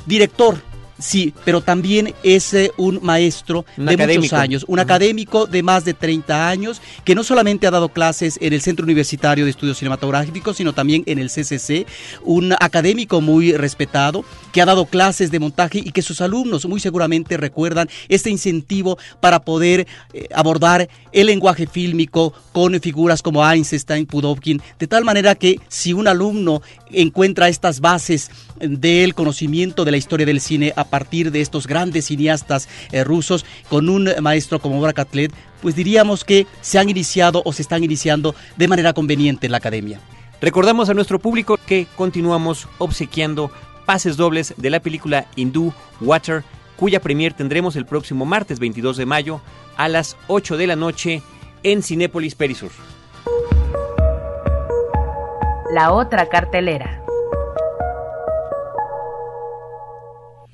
director 0.06 0.71
Sí, 1.02 1.34
pero 1.44 1.60
también 1.60 2.14
es 2.22 2.54
eh, 2.54 2.70
un 2.76 3.00
maestro 3.02 3.64
de 3.76 3.96
muchos 3.96 4.32
años, 4.32 4.64
un 4.68 4.78
académico 4.78 5.46
de 5.46 5.64
más 5.64 5.84
de 5.84 5.94
30 5.94 6.48
años, 6.48 6.80
que 7.04 7.16
no 7.16 7.24
solamente 7.24 7.66
ha 7.66 7.72
dado 7.72 7.88
clases 7.88 8.38
en 8.40 8.52
el 8.52 8.60
Centro 8.60 8.84
Universitario 8.84 9.44
de 9.44 9.50
Estudios 9.50 9.78
Cinematográficos, 9.78 10.58
sino 10.58 10.72
también 10.72 11.02
en 11.06 11.18
el 11.18 11.28
CCC, 11.28 11.86
un 12.22 12.52
académico 12.52 13.20
muy 13.20 13.52
respetado, 13.52 14.24
que 14.52 14.62
ha 14.62 14.64
dado 14.64 14.86
clases 14.86 15.32
de 15.32 15.40
montaje 15.40 15.78
y 15.78 15.90
que 15.90 16.02
sus 16.02 16.20
alumnos 16.20 16.66
muy 16.66 16.78
seguramente 16.78 17.36
recuerdan 17.36 17.88
este 18.08 18.30
incentivo 18.30 18.96
para 19.20 19.40
poder 19.40 19.88
eh, 20.12 20.28
abordar 20.32 20.88
el 21.10 21.26
lenguaje 21.26 21.66
fílmico 21.66 22.32
con 22.52 22.80
figuras 22.80 23.22
como 23.22 23.44
Einstein, 23.44 24.06
Pudovkin, 24.06 24.62
de 24.78 24.86
tal 24.86 25.04
manera 25.04 25.34
que 25.34 25.58
si 25.66 25.92
un 25.92 26.06
alumno 26.06 26.62
encuentra 26.92 27.48
estas 27.48 27.80
bases 27.80 28.30
del 28.60 29.14
conocimiento 29.14 29.84
de 29.84 29.90
la 29.90 29.96
historia 29.96 30.26
del 30.26 30.40
cine 30.40 30.72
a 30.76 30.84
partir 30.84 31.30
de 31.30 31.40
estos 31.40 31.66
grandes 31.66 32.06
cineastas 32.06 32.68
eh, 32.90 33.04
rusos 33.04 33.44
con 33.68 33.88
un 33.88 34.10
maestro 34.20 34.60
como 34.60 34.80
Brakatlet, 34.80 35.32
pues 35.60 35.74
diríamos 35.74 36.24
que 36.24 36.46
se 36.60 36.78
han 36.78 36.88
iniciado 36.88 37.42
o 37.44 37.52
se 37.52 37.62
están 37.62 37.84
iniciando 37.84 38.34
de 38.56 38.68
manera 38.68 38.92
conveniente 38.92 39.46
en 39.46 39.52
la 39.52 39.58
academia. 39.58 40.00
Recordamos 40.40 40.88
a 40.88 40.94
nuestro 40.94 41.20
público 41.20 41.56
que 41.56 41.86
continuamos 41.96 42.68
obsequiando 42.78 43.52
pases 43.86 44.16
dobles 44.16 44.54
de 44.56 44.70
la 44.70 44.80
película 44.80 45.26
hindú 45.36 45.72
Water, 46.00 46.42
cuya 46.76 47.00
premier 47.00 47.32
tendremos 47.32 47.76
el 47.76 47.86
próximo 47.86 48.24
martes 48.24 48.58
22 48.58 48.96
de 48.96 49.06
mayo 49.06 49.40
a 49.76 49.88
las 49.88 50.16
8 50.26 50.56
de 50.56 50.66
la 50.66 50.76
noche 50.76 51.22
en 51.62 51.82
Cinépolis 51.82 52.34
Perisur. 52.34 52.72
La 55.72 55.92
otra 55.92 56.28
cartelera. 56.28 57.01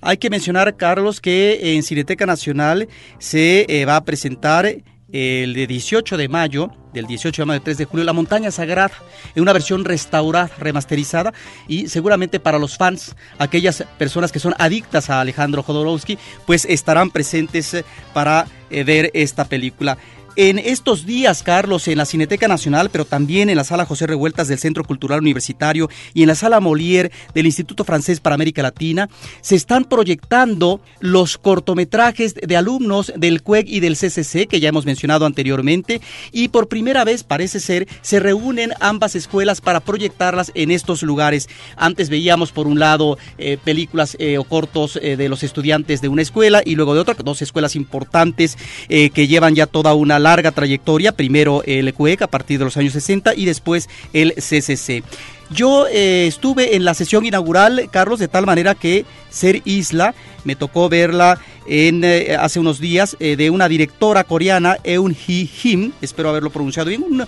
Hay 0.00 0.18
que 0.18 0.30
mencionar, 0.30 0.76
Carlos, 0.76 1.20
que 1.20 1.74
en 1.74 1.82
Cineteca 1.82 2.24
Nacional 2.24 2.88
se 3.18 3.66
eh, 3.68 3.84
va 3.84 3.96
a 3.96 4.04
presentar 4.04 4.66
el 5.10 5.54
de 5.54 5.66
18 5.66 6.16
de 6.16 6.28
mayo, 6.28 6.70
del 6.92 7.06
18 7.06 7.42
de 7.42 7.46
mayo 7.46 7.58
al 7.58 7.64
3 7.64 7.78
de 7.78 7.84
julio, 7.86 8.04
La 8.04 8.12
Montaña 8.12 8.50
Sagrada, 8.50 8.92
en 9.34 9.42
una 9.42 9.52
versión 9.52 9.84
restaurada, 9.84 10.50
remasterizada, 10.58 11.32
y 11.66 11.88
seguramente 11.88 12.38
para 12.38 12.58
los 12.58 12.76
fans, 12.76 13.16
aquellas 13.38 13.84
personas 13.98 14.30
que 14.30 14.38
son 14.38 14.54
adictas 14.58 15.10
a 15.10 15.20
Alejandro 15.20 15.62
Jodorowsky, 15.62 16.18
pues 16.46 16.64
estarán 16.66 17.10
presentes 17.10 17.84
para 18.12 18.46
eh, 18.70 18.84
ver 18.84 19.10
esta 19.14 19.46
película. 19.46 19.98
En 20.40 20.60
estos 20.60 21.04
días, 21.04 21.42
Carlos, 21.42 21.88
en 21.88 21.98
la 21.98 22.04
Cineteca 22.04 22.46
Nacional, 22.46 22.90
pero 22.92 23.04
también 23.04 23.50
en 23.50 23.56
la 23.56 23.64
Sala 23.64 23.84
José 23.86 24.06
Revueltas 24.06 24.46
del 24.46 24.60
Centro 24.60 24.84
Cultural 24.84 25.18
Universitario 25.18 25.90
y 26.14 26.22
en 26.22 26.28
la 26.28 26.36
Sala 26.36 26.60
Molière 26.60 27.10
del 27.34 27.46
Instituto 27.46 27.82
Francés 27.82 28.20
para 28.20 28.34
América 28.36 28.62
Latina, 28.62 29.08
se 29.40 29.56
están 29.56 29.84
proyectando 29.84 30.80
los 31.00 31.38
cortometrajes 31.38 32.34
de 32.34 32.56
alumnos 32.56 33.12
del 33.16 33.42
CUEG 33.42 33.66
y 33.66 33.80
del 33.80 33.96
CCC, 33.96 34.46
que 34.46 34.60
ya 34.60 34.68
hemos 34.68 34.86
mencionado 34.86 35.26
anteriormente, 35.26 36.00
y 36.30 36.46
por 36.46 36.68
primera 36.68 37.02
vez, 37.02 37.24
parece 37.24 37.58
ser, 37.58 37.88
se 38.00 38.20
reúnen 38.20 38.74
ambas 38.78 39.16
escuelas 39.16 39.60
para 39.60 39.80
proyectarlas 39.80 40.52
en 40.54 40.70
estos 40.70 41.02
lugares. 41.02 41.48
Antes 41.74 42.10
veíamos, 42.10 42.52
por 42.52 42.68
un 42.68 42.78
lado, 42.78 43.18
eh, 43.38 43.58
películas 43.64 44.16
eh, 44.20 44.38
o 44.38 44.44
cortos 44.44 45.00
eh, 45.02 45.16
de 45.16 45.28
los 45.28 45.42
estudiantes 45.42 46.00
de 46.00 46.06
una 46.06 46.22
escuela 46.22 46.62
y 46.64 46.76
luego 46.76 46.94
de 46.94 47.00
otra, 47.00 47.16
dos 47.24 47.42
escuelas 47.42 47.74
importantes 47.74 48.56
que 48.88 49.26
llevan 49.26 49.56
ya 49.56 49.66
toda 49.66 49.94
una 49.94 50.27
larga 50.28 50.52
trayectoria, 50.52 51.12
primero 51.12 51.62
el 51.64 51.92
CUEC 51.94 52.22
a 52.22 52.26
partir 52.26 52.58
de 52.58 52.66
los 52.66 52.76
años 52.76 52.92
60 52.92 53.34
y 53.34 53.46
después 53.46 53.88
el 54.12 54.34
CCC. 54.34 55.02
Yo 55.50 55.86
eh, 55.86 56.26
estuve 56.26 56.76
en 56.76 56.84
la 56.84 56.92
sesión 56.92 57.24
inaugural, 57.24 57.88
Carlos, 57.90 58.18
de 58.18 58.28
tal 58.28 58.44
manera 58.44 58.74
que 58.74 59.06
Ser 59.30 59.62
Isla, 59.64 60.14
me 60.44 60.56
tocó 60.56 60.90
verla 60.90 61.38
eh, 61.66 62.36
hace 62.38 62.60
unos 62.60 62.78
días, 62.80 63.16
eh, 63.18 63.36
de 63.36 63.48
una 63.48 63.68
directora 63.68 64.24
coreana, 64.24 64.76
Eun 64.84 65.14
Hee 65.14 65.50
Him, 65.62 65.92
espero 66.02 66.28
haberlo 66.28 66.50
pronunciado 66.50 66.90
bien, 66.90 67.02
un 67.02 67.26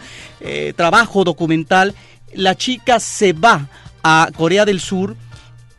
trabajo 0.77 1.25
documental. 1.25 1.95
La 2.35 2.55
chica 2.55 3.01
se 3.01 3.33
va 3.33 3.69
a 4.03 4.29
Corea 4.37 4.67
del 4.67 4.81
Sur, 4.81 5.17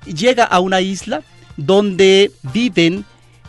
llega 0.06 0.44
a 0.44 0.60
una 0.60 0.82
isla 0.82 1.22
donde 1.58 2.32
viven 2.54 3.06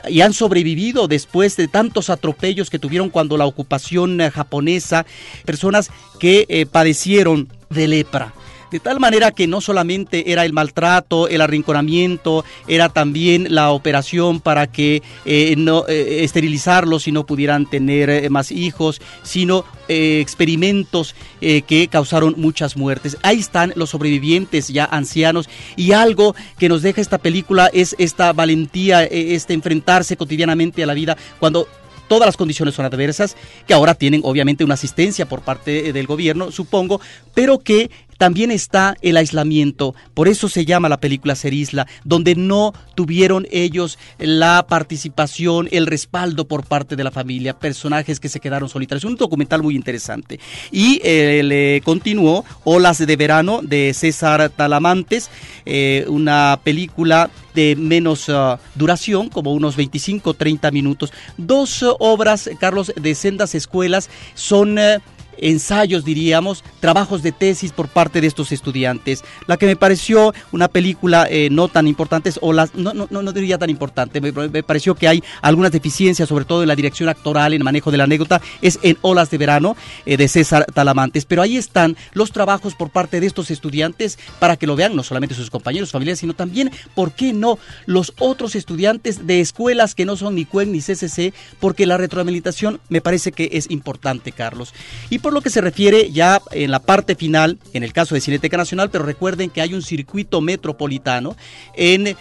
y 0.08 0.20
han 0.20 0.32
sobrevivido 0.32 1.08
después 1.08 1.56
de 1.56 1.68
tantos 1.68 2.10
atropellos 2.10 2.70
que 2.70 2.78
tuvieron 2.78 3.10
cuando 3.10 3.36
la 3.36 3.46
ocupación 3.46 4.20
eh, 4.20 4.30
japonesa, 4.30 5.06
personas 5.44 5.90
que 6.18 6.46
eh, 6.48 6.66
padecieron 6.66 7.48
de 7.70 7.88
lepra. 7.88 8.34
De 8.72 8.80
tal 8.80 8.98
manera 8.98 9.32
que 9.32 9.46
no 9.46 9.60
solamente 9.60 10.32
era 10.32 10.46
el 10.46 10.54
maltrato, 10.54 11.28
el 11.28 11.42
arrinconamiento, 11.42 12.42
era 12.66 12.88
también 12.88 13.48
la 13.50 13.70
operación 13.70 14.40
para 14.40 14.66
que 14.66 15.02
eh, 15.26 15.54
no 15.58 15.84
eh, 15.86 16.24
esterilizarlos 16.24 17.06
y 17.06 17.12
no 17.12 17.26
pudieran 17.26 17.68
tener 17.68 18.08
eh, 18.08 18.30
más 18.30 18.50
hijos, 18.50 19.02
sino 19.22 19.66
experimentos 19.88 21.14
que 21.40 21.88
causaron 21.90 22.34
muchas 22.38 22.78
muertes. 22.78 23.18
Ahí 23.22 23.40
están 23.40 23.74
los 23.76 23.90
sobrevivientes 23.90 24.68
ya 24.68 24.86
ancianos 24.86 25.50
y 25.76 25.92
algo 25.92 26.34
que 26.56 26.70
nos 26.70 26.80
deja 26.80 27.02
esta 27.02 27.18
película 27.18 27.68
es 27.74 27.94
esta 27.98 28.32
valentía, 28.32 29.04
este 29.04 29.52
enfrentarse 29.52 30.16
cotidianamente 30.16 30.82
a 30.82 30.86
la 30.86 30.94
vida 30.94 31.18
cuando 31.38 31.68
todas 32.08 32.26
las 32.26 32.36
condiciones 32.36 32.74
son 32.74 32.84
adversas, 32.84 33.36
que 33.66 33.74
ahora 33.74 33.94
tienen 33.94 34.22
obviamente 34.24 34.64
una 34.64 34.74
asistencia 34.74 35.26
por 35.26 35.42
parte 35.42 35.92
del 35.92 36.06
gobierno, 36.06 36.50
supongo, 36.52 37.00
pero 37.34 37.58
que 37.58 37.90
también 38.22 38.52
está 38.52 38.96
el 39.02 39.16
aislamiento, 39.16 39.96
por 40.14 40.28
eso 40.28 40.48
se 40.48 40.64
llama 40.64 40.88
la 40.88 41.00
película 41.00 41.34
Ser 41.34 41.52
Isla, 41.54 41.88
donde 42.04 42.36
no 42.36 42.72
tuvieron 42.94 43.48
ellos 43.50 43.98
la 44.20 44.64
participación, 44.68 45.68
el 45.72 45.88
respaldo 45.88 46.46
por 46.46 46.64
parte 46.64 46.94
de 46.94 47.02
la 47.02 47.10
familia, 47.10 47.58
personajes 47.58 48.20
que 48.20 48.28
se 48.28 48.38
quedaron 48.38 48.68
solitarios. 48.68 49.02
Un 49.02 49.16
documental 49.16 49.64
muy 49.64 49.74
interesante. 49.74 50.38
Y 50.70 51.00
eh, 51.02 51.42
le 51.42 51.80
continuó 51.84 52.44
Olas 52.62 53.04
de 53.04 53.16
Verano 53.16 53.58
de 53.60 53.92
César 53.92 54.50
Talamantes, 54.50 55.28
eh, 55.66 56.04
una 56.06 56.60
película 56.62 57.28
de 57.54 57.74
menos 57.74 58.28
uh, 58.28 58.56
duración, 58.76 59.30
como 59.30 59.52
unos 59.52 59.76
25-30 59.76 60.70
minutos. 60.70 61.12
Dos 61.36 61.82
uh, 61.82 61.96
obras, 61.98 62.48
Carlos, 62.60 62.92
de 62.94 63.16
sendas 63.16 63.56
escuelas 63.56 64.10
son... 64.36 64.78
Uh, 64.78 65.00
ensayos, 65.38 66.04
diríamos, 66.04 66.64
trabajos 66.80 67.22
de 67.22 67.32
tesis 67.32 67.72
por 67.72 67.88
parte 67.88 68.20
de 68.20 68.26
estos 68.26 68.52
estudiantes. 68.52 69.24
La 69.46 69.56
que 69.56 69.66
me 69.66 69.76
pareció 69.76 70.34
una 70.52 70.68
película 70.68 71.26
eh, 71.30 71.48
no 71.50 71.68
tan 71.68 71.88
importante, 71.88 72.30
o 72.40 72.52
las, 72.52 72.74
no, 72.74 72.92
no, 72.94 73.06
no 73.10 73.32
diría 73.32 73.58
tan 73.58 73.70
importante, 73.70 74.20
me, 74.20 74.32
pareció 74.62 74.94
que 74.94 75.08
hay 75.08 75.22
algunas 75.40 75.72
deficiencias, 75.72 76.28
sobre 76.28 76.44
todo 76.44 76.62
en 76.62 76.68
la 76.68 76.76
dirección 76.76 77.08
actoral, 77.08 77.52
en 77.52 77.60
el 77.60 77.64
manejo 77.64 77.90
de 77.90 77.98
la 77.98 78.04
anécdota, 78.04 78.40
es 78.60 78.78
en 78.82 78.96
Olas 79.02 79.30
de 79.30 79.38
Verano 79.38 79.76
eh, 80.06 80.16
de 80.16 80.28
César 80.28 80.66
Talamantes. 80.72 81.24
Pero 81.24 81.42
ahí 81.42 81.56
están 81.56 81.96
los 82.12 82.32
trabajos 82.32 82.74
por 82.74 82.90
parte 82.90 83.20
de 83.20 83.26
estos 83.26 83.50
estudiantes 83.50 84.18
para 84.38 84.56
que 84.56 84.66
lo 84.66 84.76
vean 84.76 84.96
no 84.96 85.02
solamente 85.02 85.34
sus 85.34 85.50
compañeros, 85.50 85.90
familiares, 85.90 86.20
sino 86.20 86.34
también, 86.34 86.70
¿por 86.94 87.12
qué 87.12 87.32
no?, 87.32 87.58
los 87.86 88.12
otros 88.18 88.54
estudiantes 88.54 89.26
de 89.26 89.40
escuelas 89.40 89.94
que 89.94 90.04
no 90.04 90.16
son 90.16 90.34
ni 90.34 90.44
CUEN 90.44 90.72
ni 90.72 90.80
CCC, 90.80 91.32
porque 91.60 91.86
la 91.86 91.96
retroalimentación 91.96 92.80
me 92.88 93.00
parece 93.00 93.32
que 93.32 93.50
es 93.52 93.70
importante, 93.70 94.32
Carlos. 94.32 94.74
Y 95.10 95.18
por 95.22 95.32
lo 95.32 95.40
que 95.40 95.50
se 95.50 95.60
refiere 95.60 96.10
ya 96.10 96.42
en 96.50 96.70
la 96.70 96.80
parte 96.80 97.14
final, 97.14 97.58
en 97.72 97.82
el 97.82 97.92
caso 97.92 98.14
de 98.14 98.20
Cineteca 98.20 98.56
Nacional, 98.56 98.90
pero 98.90 99.04
recuerden 99.04 99.50
que 99.50 99.60
hay 99.60 99.72
un 99.74 99.82
circuito 99.82 100.40
metropolitano 100.40 101.36
en 101.74 102.16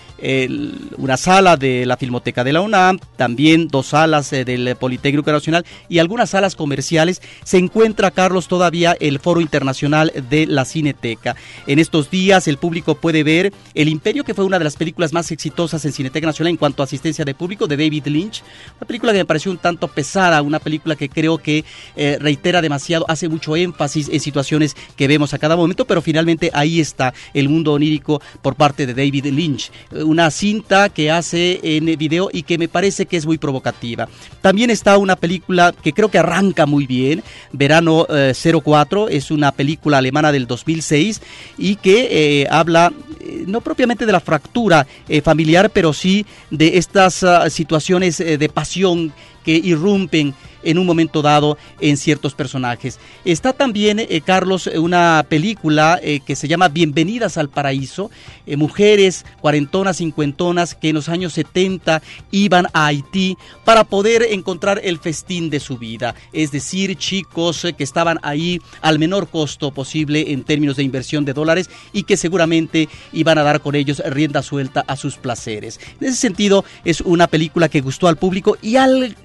una 0.97 1.17
sala 1.17 1.57
de 1.57 1.85
la 1.85 1.97
Filmoteca 1.97 2.43
de 2.43 2.53
la 2.53 2.61
UNAM, 2.61 2.99
también 3.17 3.67
dos 3.67 3.87
salas 3.87 4.31
eh, 4.33 4.45
del 4.45 4.75
Politécnico 4.75 5.31
Nacional 5.31 5.65
y 5.89 5.97
algunas 5.97 6.29
salas 6.29 6.55
comerciales. 6.55 7.21
Se 7.43 7.57
encuentra, 7.57 8.11
Carlos, 8.11 8.47
todavía 8.47 8.95
el 8.99 9.19
Foro 9.19 9.41
Internacional 9.41 10.11
de 10.29 10.45
la 10.45 10.65
Cineteca. 10.65 11.35
En 11.65 11.79
estos 11.79 12.11
días 12.11 12.47
el 12.47 12.57
público 12.57 12.95
puede 12.95 13.23
ver 13.23 13.51
El 13.73 13.89
Imperio, 13.89 14.23
que 14.23 14.35
fue 14.35 14.45
una 14.45 14.59
de 14.59 14.65
las 14.65 14.75
películas 14.75 15.11
más 15.11 15.31
exitosas 15.31 15.83
en 15.85 15.91
Cineteca 15.91 16.27
Nacional 16.27 16.51
en 16.51 16.57
cuanto 16.57 16.83
a 16.83 16.85
asistencia 16.85 17.25
de 17.25 17.33
público, 17.33 17.65
de 17.65 17.77
David 17.77 18.07
Lynch. 18.07 18.43
Una 18.77 18.87
película 18.87 19.11
que 19.11 19.19
me 19.19 19.25
pareció 19.25 19.51
un 19.51 19.57
tanto 19.57 19.87
pesada, 19.87 20.41
una 20.41 20.59
película 20.59 20.95
que 20.95 21.09
creo 21.09 21.39
que 21.39 21.65
eh, 21.95 22.17
reitera 22.19 22.61
demasiado 22.61 22.90
hace 23.07 23.29
mucho 23.29 23.55
énfasis 23.55 24.09
en 24.09 24.19
situaciones 24.19 24.75
que 24.95 25.07
vemos 25.07 25.33
a 25.33 25.39
cada 25.39 25.55
momento, 25.55 25.85
pero 25.85 26.01
finalmente 26.01 26.51
ahí 26.53 26.79
está 26.79 27.13
el 27.33 27.49
mundo 27.49 27.73
onírico 27.73 28.21
por 28.41 28.55
parte 28.55 28.85
de 28.85 28.93
David 28.93 29.27
Lynch. 29.27 29.71
Una 29.91 30.31
cinta 30.31 30.89
que 30.89 31.11
hace 31.11 31.59
en 31.63 31.85
video 31.97 32.29
y 32.31 32.43
que 32.43 32.57
me 32.57 32.67
parece 32.67 33.05
que 33.05 33.17
es 33.17 33.25
muy 33.25 33.37
provocativa. 33.37 34.07
También 34.41 34.69
está 34.69 34.97
una 34.97 35.15
película 35.15 35.73
que 35.83 35.93
creo 35.93 36.09
que 36.09 36.19
arranca 36.19 36.65
muy 36.65 36.85
bien, 36.85 37.23
Verano 37.51 38.07
04, 38.07 39.09
eh, 39.09 39.17
es 39.17 39.31
una 39.31 39.51
película 39.51 39.97
alemana 39.97 40.31
del 40.31 40.47
2006 40.47 41.21
y 41.57 41.75
que 41.75 42.41
eh, 42.41 42.47
habla 42.49 42.91
eh, 43.19 43.43
no 43.47 43.61
propiamente 43.61 44.05
de 44.05 44.11
la 44.11 44.19
fractura 44.19 44.87
familiar, 45.23 45.69
pero 45.69 45.93
sí 45.93 46.25
de 46.49 46.77
estas 46.77 47.23
ah, 47.23 47.49
situaciones 47.49 48.17
de 48.17 48.49
pasión 48.49 49.13
que 49.43 49.53
irrumpen 49.53 50.33
en 50.63 50.77
un 50.77 50.85
momento 50.85 51.21
dado 51.21 51.57
en 51.79 51.97
ciertos 51.97 52.33
personajes. 52.33 52.99
Está 53.25 53.53
también, 53.53 53.99
eh, 53.99 54.21
Carlos, 54.23 54.67
una 54.67 55.25
película 55.27 55.99
eh, 56.01 56.19
que 56.25 56.35
se 56.35 56.47
llama 56.47 56.69
Bienvenidas 56.69 57.37
al 57.37 57.49
Paraíso, 57.49 58.11
eh, 58.45 58.57
mujeres 58.57 59.25
cuarentonas, 59.41 59.97
cincuentonas 59.97 60.75
que 60.75 60.89
en 60.89 60.95
los 60.95 61.09
años 61.09 61.33
70 61.33 62.01
iban 62.31 62.67
a 62.73 62.87
Haití 62.87 63.37
para 63.65 63.83
poder 63.83 64.23
encontrar 64.31 64.81
el 64.83 64.99
festín 64.99 65.49
de 65.49 65.59
su 65.59 65.77
vida, 65.77 66.15
es 66.33 66.51
decir, 66.51 66.95
chicos 66.97 67.67
que 67.77 67.83
estaban 67.83 68.19
ahí 68.23 68.61
al 68.81 68.99
menor 68.99 69.29
costo 69.29 69.71
posible 69.71 70.31
en 70.31 70.43
términos 70.43 70.77
de 70.77 70.83
inversión 70.83 71.25
de 71.25 71.33
dólares 71.33 71.69
y 71.93 72.03
que 72.03 72.17
seguramente 72.17 72.89
iban 73.13 73.37
a 73.37 73.43
dar 73.43 73.61
con 73.61 73.75
ellos 73.75 74.01
rienda 74.05 74.41
suelta 74.41 74.83
a 74.87 74.95
sus 74.95 75.17
placeres. 75.17 75.79
En 75.99 76.07
ese 76.07 76.17
sentido, 76.17 76.65
es 76.85 77.01
una 77.01 77.27
película 77.27 77.69
que 77.69 77.81
gustó 77.81 78.07
al 78.07 78.17
público 78.17 78.57
y 78.61 78.75
al 78.75 79.15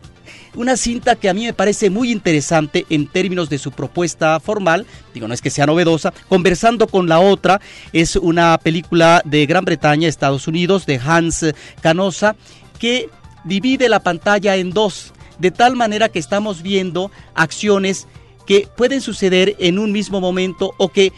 una 0.56 0.76
cinta 0.76 1.16
que 1.16 1.28
a 1.28 1.34
mí 1.34 1.44
me 1.44 1.52
parece 1.52 1.90
muy 1.90 2.10
interesante 2.10 2.86
en 2.90 3.06
términos 3.06 3.48
de 3.48 3.58
su 3.58 3.70
propuesta 3.70 4.40
formal, 4.40 4.86
digo, 5.14 5.28
no 5.28 5.34
es 5.34 5.42
que 5.42 5.50
sea 5.50 5.66
novedosa, 5.66 6.12
conversando 6.28 6.88
con 6.88 7.08
la 7.08 7.20
otra, 7.20 7.60
es 7.92 8.16
una 8.16 8.58
película 8.58 9.22
de 9.24 9.46
Gran 9.46 9.64
Bretaña, 9.64 10.08
Estados 10.08 10.48
Unidos, 10.48 10.86
de 10.86 11.00
Hans 11.04 11.46
Canosa, 11.80 12.36
que 12.78 13.08
divide 13.44 13.88
la 13.88 14.00
pantalla 14.00 14.56
en 14.56 14.70
dos, 14.70 15.12
de 15.38 15.50
tal 15.50 15.76
manera 15.76 16.08
que 16.08 16.18
estamos 16.18 16.62
viendo 16.62 17.10
acciones 17.34 18.08
que 18.46 18.68
pueden 18.76 19.00
suceder 19.00 19.56
en 19.58 19.78
un 19.78 19.92
mismo 19.92 20.20
momento 20.20 20.72
o 20.78 20.88
que 20.88 21.12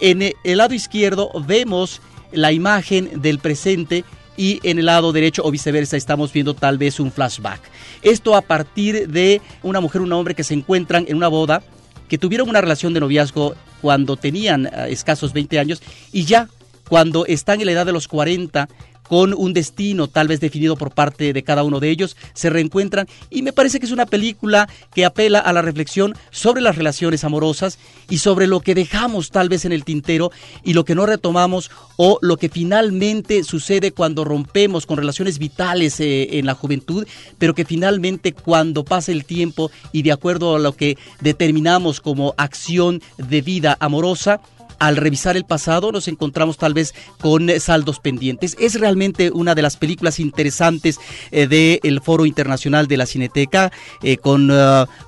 en 0.00 0.22
el 0.22 0.58
lado 0.58 0.74
izquierdo 0.74 1.30
vemos 1.46 2.00
la 2.32 2.52
imagen 2.52 3.20
del 3.20 3.38
presente 3.38 4.04
y 4.36 4.60
en 4.62 4.78
el 4.78 4.86
lado 4.86 5.12
derecho 5.12 5.42
o 5.44 5.50
viceversa 5.50 5.96
estamos 5.96 6.32
viendo 6.32 6.54
tal 6.54 6.78
vez 6.78 7.00
un 7.00 7.12
flashback. 7.12 7.60
Esto 8.02 8.34
a 8.34 8.40
partir 8.42 9.08
de 9.08 9.40
una 9.62 9.80
mujer 9.80 10.00
un 10.00 10.12
hombre 10.12 10.34
que 10.34 10.44
se 10.44 10.54
encuentran 10.54 11.04
en 11.08 11.16
una 11.16 11.28
boda, 11.28 11.62
que 12.08 12.18
tuvieron 12.18 12.48
una 12.48 12.60
relación 12.60 12.94
de 12.94 13.00
noviazgo 13.00 13.54
cuando 13.80 14.16
tenían 14.16 14.66
eh, 14.66 14.86
escasos 14.90 15.32
20 15.32 15.58
años 15.58 15.82
y 16.12 16.24
ya 16.24 16.48
cuando 16.88 17.24
están 17.26 17.60
en 17.60 17.66
la 17.66 17.72
edad 17.72 17.86
de 17.86 17.92
los 17.92 18.08
40 18.08 18.68
con 19.12 19.34
un 19.36 19.52
destino 19.52 20.08
tal 20.08 20.26
vez 20.26 20.40
definido 20.40 20.74
por 20.74 20.90
parte 20.90 21.34
de 21.34 21.42
cada 21.42 21.64
uno 21.64 21.80
de 21.80 21.90
ellos, 21.90 22.16
se 22.32 22.48
reencuentran. 22.48 23.06
Y 23.28 23.42
me 23.42 23.52
parece 23.52 23.78
que 23.78 23.84
es 23.84 23.92
una 23.92 24.06
película 24.06 24.70
que 24.94 25.04
apela 25.04 25.38
a 25.38 25.52
la 25.52 25.60
reflexión 25.60 26.14
sobre 26.30 26.62
las 26.62 26.76
relaciones 26.76 27.22
amorosas 27.22 27.78
y 28.08 28.16
sobre 28.16 28.46
lo 28.46 28.60
que 28.60 28.74
dejamos 28.74 29.30
tal 29.30 29.50
vez 29.50 29.66
en 29.66 29.72
el 29.72 29.84
tintero 29.84 30.32
y 30.64 30.72
lo 30.72 30.86
que 30.86 30.94
no 30.94 31.04
retomamos 31.04 31.70
o 31.98 32.18
lo 32.22 32.38
que 32.38 32.48
finalmente 32.48 33.44
sucede 33.44 33.92
cuando 33.92 34.24
rompemos 34.24 34.86
con 34.86 34.96
relaciones 34.96 35.38
vitales 35.38 36.00
eh, 36.00 36.38
en 36.38 36.46
la 36.46 36.54
juventud, 36.54 37.06
pero 37.36 37.54
que 37.54 37.66
finalmente 37.66 38.32
cuando 38.32 38.82
pasa 38.82 39.12
el 39.12 39.26
tiempo 39.26 39.70
y 39.92 40.00
de 40.00 40.12
acuerdo 40.12 40.56
a 40.56 40.58
lo 40.58 40.74
que 40.74 40.96
determinamos 41.20 42.00
como 42.00 42.32
acción 42.38 43.02
de 43.18 43.42
vida 43.42 43.76
amorosa, 43.78 44.40
al 44.82 44.96
revisar 44.96 45.36
el 45.36 45.44
pasado 45.44 45.92
nos 45.92 46.08
encontramos 46.08 46.58
tal 46.58 46.74
vez 46.74 46.92
con 47.20 47.48
saldos 47.60 48.00
pendientes. 48.00 48.56
Es 48.58 48.80
realmente 48.80 49.30
una 49.30 49.54
de 49.54 49.62
las 49.62 49.76
películas 49.76 50.18
interesantes 50.18 50.98
eh, 51.30 51.46
del 51.46 52.00
Foro 52.00 52.26
Internacional 52.26 52.88
de 52.88 52.96
la 52.96 53.06
Cineteca, 53.06 53.70
eh, 54.02 54.16
con 54.16 54.50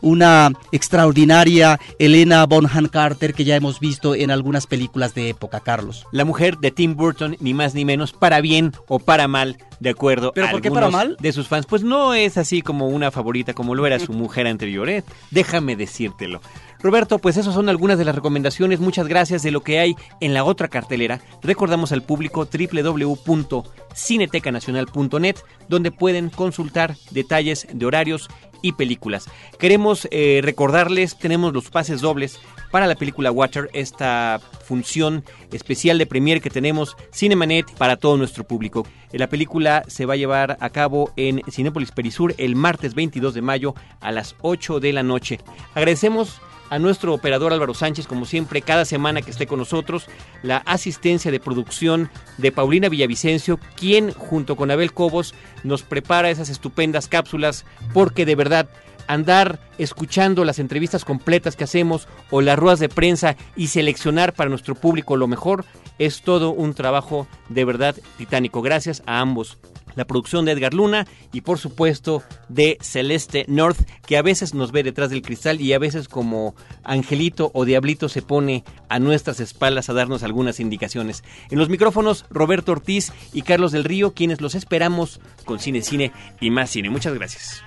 una 0.01 0.53
extraordinaria 0.71 1.81
Elena 1.99 2.47
Bonham 2.47 2.87
Carter 2.87 3.35
que 3.35 3.45
ya 3.45 3.57
hemos 3.57 3.81
visto 3.81 4.15
en 4.15 4.31
algunas 4.31 4.69
películas 4.69 5.13
de 5.15 5.31
época, 5.31 5.59
Carlos. 5.59 6.07
La 6.13 6.25
mujer 6.25 6.59
de 6.59 6.71
Tim 6.71 6.95
Burton, 6.95 7.37
ni 7.41 7.53
más 7.53 7.75
ni 7.75 7.85
menos, 7.85 8.13
para 8.13 8.41
bien 8.41 8.73
o 8.87 9.01
para 9.01 9.27
mal, 9.27 9.59
de 9.85 9.91
acuerdo 9.91 10.33
¿Pero 10.35 10.49
a 10.49 10.51
por 10.51 10.61
qué 10.61 10.67
algunos 10.69 10.91
para 10.91 11.05
mal? 11.05 11.17
de 11.21 11.33
sus 11.33 11.47
fans. 11.47 11.67
Pues 11.67 11.85
no 11.85 12.15
es 12.15 12.37
así 12.39 12.63
como 12.63 12.89
una 12.89 13.13
favorita 13.13 13.53
como 13.53 13.77
lo 13.77 13.87
era 13.87 14.01
su 14.01 14.13
mujer 14.13 14.49
anterior, 14.49 14.89
¿eh? 14.89 15.05
Déjame 15.31 15.77
decírtelo. 15.77 16.41
Roberto, 16.81 17.19
pues 17.19 17.37
esas 17.37 17.55
son 17.55 17.69
algunas 17.69 17.99
de 17.99 18.05
las 18.05 18.15
recomendaciones. 18.15 18.81
Muchas 18.81 19.07
gracias 19.07 19.43
de 19.43 19.51
lo 19.51 19.63
que 19.63 19.79
hay 19.79 19.95
en 20.21 20.33
la 20.35 20.45
otra 20.45 20.69
cartelera. 20.69 21.21
Recordamos 21.43 21.93
al 21.93 22.03
público 22.03 22.49
www.cinetecanacional.net, 22.51 25.37
donde 25.69 25.93
pueden 25.93 26.31
consultar 26.31 26.97
detalles 27.11 27.67
de 27.73 27.87
horarios 27.87 28.29
y 28.65 28.73
películas. 28.73 29.27
Queremos 29.59 30.09
eh, 30.11 30.41
recordarles, 30.43 31.19
tenemos 31.19 31.53
los 31.53 31.69
pases 31.69 32.01
dobles 32.01 32.41
para 32.71 32.87
la 32.87 32.95
película 32.95 33.31
Water, 33.31 33.69
esta 33.75 34.41
función 34.65 35.23
especial 35.53 35.99
de 35.99 36.07
premier 36.07 36.41
que 36.41 36.49
tenemos 36.49 36.97
Cinemanet 37.13 37.71
para 37.75 37.97
todo 37.97 38.17
nuestro 38.17 38.45
público. 38.45 38.87
Eh, 39.13 39.19
La 39.19 39.29
película 39.29 39.85
se 39.87 40.07
va 40.07 40.15
a 40.15 40.17
llevar 40.17 40.57
a 40.61 40.71
cabo 40.71 41.13
en 41.17 41.43
Cinépolis 41.51 41.93
Perisur 41.93 42.35
el 42.39 42.57
martes 42.57 42.95
22 42.95 43.35
de 43.35 43.43
mayo 43.43 43.75
a 44.01 44.11
las 44.13 44.35
8 44.41 44.81
de 44.81 44.95
la 44.95 45.03
noche. 45.03 45.41
Agradecemos 45.75 46.41
a 46.75 46.81
nuestro 46.81 47.15
operador 47.15 47.53
Álvaro 47.53 47.73
Sánchez, 47.73 48.09
como 48.09 48.25
siempre, 48.25 48.61
cada 48.61 48.85
semana 48.85 49.23
que 49.23 49.31
esté 49.31 49.47
con 49.47 49.61
nosotros, 49.61 50.07
la 50.43 50.57
asistencia 50.57 51.31
de 51.31 51.39
producción 51.39 52.11
de 52.37 52.51
Paulina 52.51 52.89
Villavicencio, 52.89 53.61
quien 53.77 54.11
junto 54.11 54.57
con 54.57 54.73
Abel 54.73 54.93
Cobos 54.93 55.37
nos 55.63 55.85
prepara 55.85 56.31
esas 56.31 56.49
estupendas 56.49 57.07
cápsulas, 57.07 57.65
porque 57.93 58.27
de 58.27 58.35
verdad 58.35 58.69
andar 59.07 59.61
escuchando 59.79 60.45
las 60.45 60.59
entrevistas 60.59 61.05
completas 61.05 61.55
que 61.55 61.63
hacemos 61.63 62.09
o 62.33 62.41
las 62.41 62.59
ruedas 62.59 62.81
de 62.81 62.89
prensa 62.89 63.37
y 63.55 63.69
seleccionar 63.69 64.33
para 64.33 64.51
nuestro 64.51 64.75
público 64.75 65.17
lo 65.17 65.29
mejor 65.29 65.65
es 66.01 66.23
todo 66.23 66.51
un 66.51 66.75
trabajo 66.75 67.29
de 67.51 67.65
verdad 67.65 67.95
titánico. 68.19 68.63
Gracias 68.63 69.05
a 69.07 69.21
ambos 69.21 69.59
la 69.95 70.05
producción 70.05 70.45
de 70.45 70.53
Edgar 70.53 70.75
Luna 70.75 71.07
y 71.33 71.43
por 71.43 71.59
supuesto 71.59 72.23
de 72.49 72.79
Celeste 72.81 73.45
North, 73.49 73.79
que 74.07 74.17
a 74.17 74.23
veces 74.23 74.55
nos 74.55 74.73
ve 74.73 74.83
detrás 74.83 75.11
del 75.11 75.23
cristal 75.23 75.61
y 75.61 75.73
a 75.73 75.79
veces 75.79 76.09
como 76.09 76.55
angelito 76.83 77.51
o 77.55 77.65
diablito 77.65 78.09
se 78.09 78.23
pone 78.23 78.65
a 78.89 78.99
nuestras 78.99 79.41
espaldas 79.41 79.89
a 79.89 79.95
darnos 79.95 80.23
algunas 80.23 80.61
indicaciones. 80.61 81.25
En 81.51 81.59
los 81.59 81.69
micrófonos 81.69 82.25
Roberto 82.31 82.73
Ortiz 82.73 83.13
y 83.33 83.43
Carlos 83.43 83.73
del 83.73 83.85
Río, 83.85 84.15
quienes 84.15 84.41
los 84.41 84.55
esperamos 84.55 85.21
con 85.45 85.59
Cine 85.59 85.83
Cine 85.83 86.13
y 86.41 86.51
más 86.51 86.71
cine. 86.71 86.91
Muchas 86.91 87.15
gracias. 87.15 87.63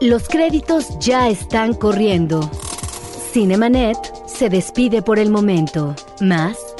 Los 0.00 0.28
créditos 0.28 0.98
ya 1.00 1.28
están 1.28 1.74
corriendo. 1.74 2.50
Cinemanet 3.32 3.98
se 4.26 4.48
despide 4.48 5.02
por 5.02 5.18
el 5.18 5.30
momento. 5.30 5.94
Más 6.20 6.56